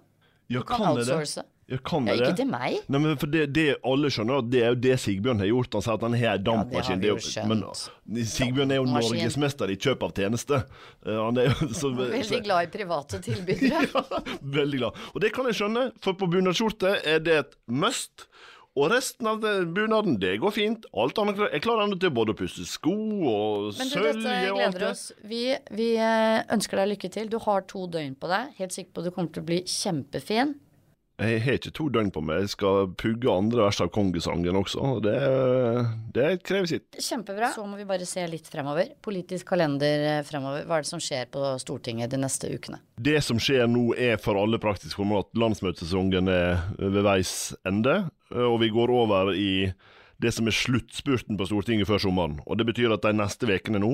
Ja, 0.51 0.59
Du 0.59 0.65
kan 0.65 0.79
kan 0.81 0.97
outsource. 0.97 1.35
det? 1.37 1.47
Kan 1.79 2.07
Ja, 2.07 2.15
ikke 2.19 2.37
til 2.37 2.47
meg. 2.51 2.81
Nei, 2.91 2.99
men 2.99 3.17
for 3.17 3.27
det, 3.31 3.53
det 3.55 3.77
alle 3.87 4.11
skjønner, 4.11 4.39
at 4.43 4.51
det 4.51 4.63
er 4.65 4.73
jo 4.75 4.79
det 4.83 4.97
Sigbjørn 4.99 5.39
har 5.39 5.47
gjort. 5.47 5.73
Han 5.79 5.83
sier 5.87 5.95
at 5.95 6.03
han 6.09 6.17
har 6.19 6.35
en 6.41 6.45
dampmaskin. 6.45 6.97
Ja, 6.97 7.03
det 7.05 7.11
har 7.13 7.17
vi 7.17 7.23
jo- 7.23 7.31
skjønt. 7.31 7.91
men 8.11 8.25
Sigbjørn 8.27 8.71
er 8.73 8.81
jo 8.81 8.85
norgesmester 8.91 9.71
i 9.71 9.77
kjøp 9.77 10.03
av 10.03 10.13
tjeneste. 10.19 10.63
Eh, 11.07 11.15
Han 11.25 11.39
er 11.39 11.51
jo 11.53 11.69
så, 11.81 11.93
Veldig 11.95 12.43
glad 12.45 12.63
i 12.67 12.71
private 12.79 13.21
tilbydere. 13.23 13.87
ja, 13.95 14.37
Veldig 14.43 14.79
glad. 14.83 14.93
Og 15.15 15.21
det 15.23 15.33
kan 15.33 15.47
jeg 15.47 15.55
skjønne, 15.61 15.93
for 16.03 16.19
på 16.19 16.27
bunadsskjorte 16.35 16.97
er 17.07 17.21
det 17.23 17.39
et 17.45 17.55
must. 17.69 18.27
Og 18.79 18.87
resten 18.93 19.27
av 19.27 19.41
det, 19.43 19.53
bunaden, 19.75 20.15
det 20.23 20.37
går 20.41 20.53
fint. 20.55 20.85
Alt 20.95 21.19
annet 21.19 21.35
klar- 21.37 21.55
klarer 21.61 21.89
ennå 21.89 21.97
til 22.01 22.13
både 22.15 22.31
å 22.33 22.37
pusse 22.39 22.63
sko 22.71 22.93
og 22.95 23.75
Men 23.77 23.89
du, 23.91 23.95
sølje 23.97 24.13
dette 24.15 24.21
og 24.23 24.31
dette 24.31 24.55
gleder 24.55 24.79
det. 24.79 24.91
oss. 24.95 25.03
Vi, 25.27 25.41
vi 25.75 25.89
eh, 25.99 26.45
ønsker 26.55 26.79
deg 26.79 26.93
lykke 26.93 27.11
til. 27.11 27.29
Du 27.33 27.39
har 27.43 27.63
to 27.67 27.87
døgn 27.91 28.15
på 28.15 28.31
deg. 28.31 28.53
Helt 28.61 28.73
sikker 28.77 28.93
på 28.95 29.03
at 29.03 29.09
du 29.11 29.11
kommer 29.17 29.33
til 29.35 29.43
å 29.43 29.49
bli 29.51 29.59
kjempefin. 29.67 30.55
Jeg 31.21 31.41
har 31.45 31.59
ikke 31.59 31.73
to 31.77 31.89
døgn 31.93 32.09
på 32.15 32.23
meg. 32.25 32.47
Jeg 32.47 32.53
skal 32.55 32.89
pugge 32.99 33.29
andre 33.33 33.67
vers 33.67 33.81
av 33.85 33.91
kongesangen 33.93 34.57
også. 34.57 34.95
Det, 35.05 35.17
det 36.17 36.29
krever 36.47 36.71
sitt. 36.71 36.89
Kjempebra. 36.97 37.53
Så 37.53 37.67
må 37.69 37.77
vi 37.77 37.87
bare 37.89 38.09
se 38.09 38.25
litt 38.31 38.49
fremover. 38.49 38.95
Politisk 39.05 39.53
kalender 39.53 40.07
eh, 40.15 40.23
fremover. 40.27 40.65
Hva 40.69 40.79
er 40.79 40.87
det 40.87 40.93
som 40.93 41.03
skjer 41.05 41.29
på 41.33 41.45
Stortinget 41.61 42.13
de 42.15 42.21
neste 42.23 42.49
ukene? 42.49 42.81
Det 42.97 43.19
som 43.25 43.41
skjer 43.43 43.69
nå, 43.69 43.91
er 44.01 44.17
for 44.23 44.41
alle 44.41 44.61
praktiske 44.63 44.97
formål 44.97 45.27
at 45.27 45.41
landsmøtesesongen 45.45 46.33
er 46.33 46.65
ved 46.81 47.03
veis 47.05 47.35
ende, 47.69 48.03
og 48.33 48.61
vi 48.63 48.73
går 48.73 48.93
over 48.95 49.35
i 49.37 49.53
det 50.21 50.33
som 50.37 50.49
er 50.49 50.57
sluttspurten 50.57 51.39
på 51.39 51.47
Stortinget 51.49 51.89
før 51.89 52.03
sommeren. 52.05 52.39
Og 52.47 52.59
Det 52.61 52.67
betyr 52.69 52.93
at 52.95 53.05
de 53.07 53.13
neste 53.17 53.49
ukene 53.49 53.81
nå, 53.81 53.93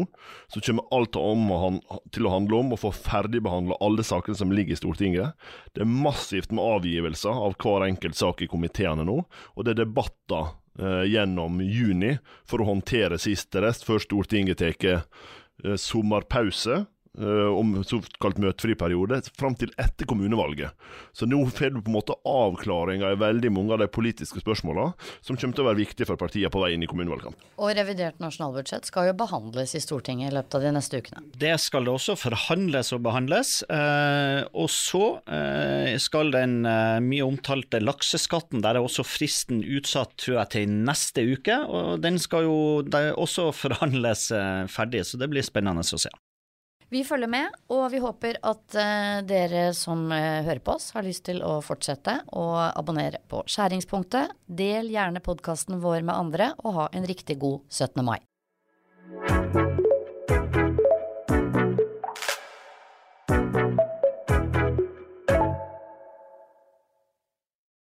så 0.51 0.63
kommer 0.65 0.89
alt 0.95 1.15
han, 1.15 1.81
til 2.15 2.27
å 2.27 2.35
handle 2.35 2.61
om 2.61 2.75
å 2.75 2.81
få 2.81 2.93
ferdigbehandla 2.97 3.79
alle 3.81 4.05
sakene 4.07 4.39
som 4.39 4.53
ligger 4.53 4.75
i 4.75 4.81
Stortinget. 4.81 5.37
Det 5.75 5.85
er 5.85 5.91
massivt 5.91 6.53
med 6.53 6.65
avgivelser 6.65 7.31
av 7.47 7.57
hver 7.63 7.87
enkelt 7.87 8.19
sak 8.19 8.43
i 8.43 8.51
komiteene 8.51 9.07
nå, 9.07 9.23
og 9.55 9.65
det 9.65 9.77
er 9.77 9.85
debatter 9.85 10.53
eh, 10.81 11.07
gjennom 11.13 11.63
juni 11.63 12.17
for 12.49 12.63
å 12.63 12.71
håndtere 12.73 13.21
siste 13.23 13.63
rest, 13.63 13.87
før 13.87 14.03
Stortinget 14.03 14.63
tar 14.63 14.75
eh, 14.91 15.79
sommerpause 15.79 16.85
om 17.17 17.73
såkalt 17.87 18.41
møtefri 18.43 18.77
periode, 18.79 19.23
fram 19.39 19.57
til 19.59 19.73
etter 19.81 20.09
kommunevalget. 20.09 20.75
Så 21.17 21.29
nå 21.29 21.39
får 21.49 21.75
du 21.75 21.81
på 21.81 21.91
en 21.91 21.97
måte 21.97 22.17
avklaringa 22.29 23.13
i 23.15 23.21
veldig 23.21 23.53
mange 23.55 23.75
av 23.77 23.81
de 23.83 23.89
politiske 23.91 24.43
spørsmålene 24.43 24.95
som 25.25 25.39
kommer 25.39 25.57
til 25.57 25.65
å 25.65 25.69
være 25.71 25.81
viktige 25.81 26.09
for 26.09 26.21
partiene 26.21 26.53
på 26.53 26.61
vei 26.63 26.75
inn 26.75 26.85
i 26.85 26.91
kommunevalgkampen. 26.91 27.41
Og 27.63 27.73
revidert 27.77 28.21
nasjonalbudsjett 28.23 28.89
skal 28.89 29.11
jo 29.11 29.17
behandles 29.19 29.75
i 29.77 29.83
Stortinget 29.83 30.31
i 30.31 30.37
løpet 30.37 30.59
av 30.59 30.67
de 30.67 30.73
neste 30.77 31.01
ukene. 31.01 31.25
Det 31.37 31.55
skal 31.63 31.87
det 31.87 31.95
også 31.95 32.17
forhandles 32.21 32.93
og 32.97 33.03
behandles. 33.07 33.55
Eh, 33.73 34.43
og 34.53 34.71
så 34.73 35.05
eh, 35.25 35.95
skal 36.03 36.33
den 36.35 36.59
eh, 36.69 36.99
mye 37.05 37.27
omtalte 37.27 37.81
lakseskatten, 37.83 38.63
der 38.65 38.79
er 38.79 38.87
også 38.87 39.07
fristen 39.07 39.63
utsatt 39.65 40.17
tror 40.21 40.41
jeg, 40.43 40.53
til 40.57 40.77
neste 40.87 41.25
uke. 41.27 41.59
Og 41.67 42.05
den 42.05 42.21
skal 42.23 42.47
jo 42.49 42.59
også 43.17 43.51
forhandles 43.57 44.29
eh, 44.35 44.65
ferdig, 44.73 45.07
så 45.07 45.21
det 45.21 45.31
blir 45.33 45.47
spennende 45.47 45.87
å 45.87 46.01
se. 46.01 46.13
Vi 46.89 47.03
følger 47.03 47.27
med, 47.27 47.55
og 47.75 47.89
vi 47.91 47.99
håper 47.99 48.37
at 48.47 48.77
eh, 48.79 49.17
dere 49.27 49.65
som 49.75 50.05
eh, 50.15 50.45
hører 50.47 50.63
på 50.63 50.77
oss, 50.77 50.93
har 50.95 51.03
lyst 51.03 51.25
til 51.27 51.43
å 51.43 51.59
fortsette 51.65 52.21
å 52.39 52.45
abonnere 52.69 53.19
på 53.27 53.43
Skjæringspunktet. 53.51 54.37
Del 54.47 54.93
gjerne 54.95 55.23
podkasten 55.25 55.81
vår 55.83 56.07
med 56.07 56.15
andre, 56.15 56.53
og 56.63 56.79
ha 56.79 56.89
en 56.95 57.09
riktig 57.11 57.41
god 57.43 57.67
17. 57.75 58.07
mai. 58.07 58.21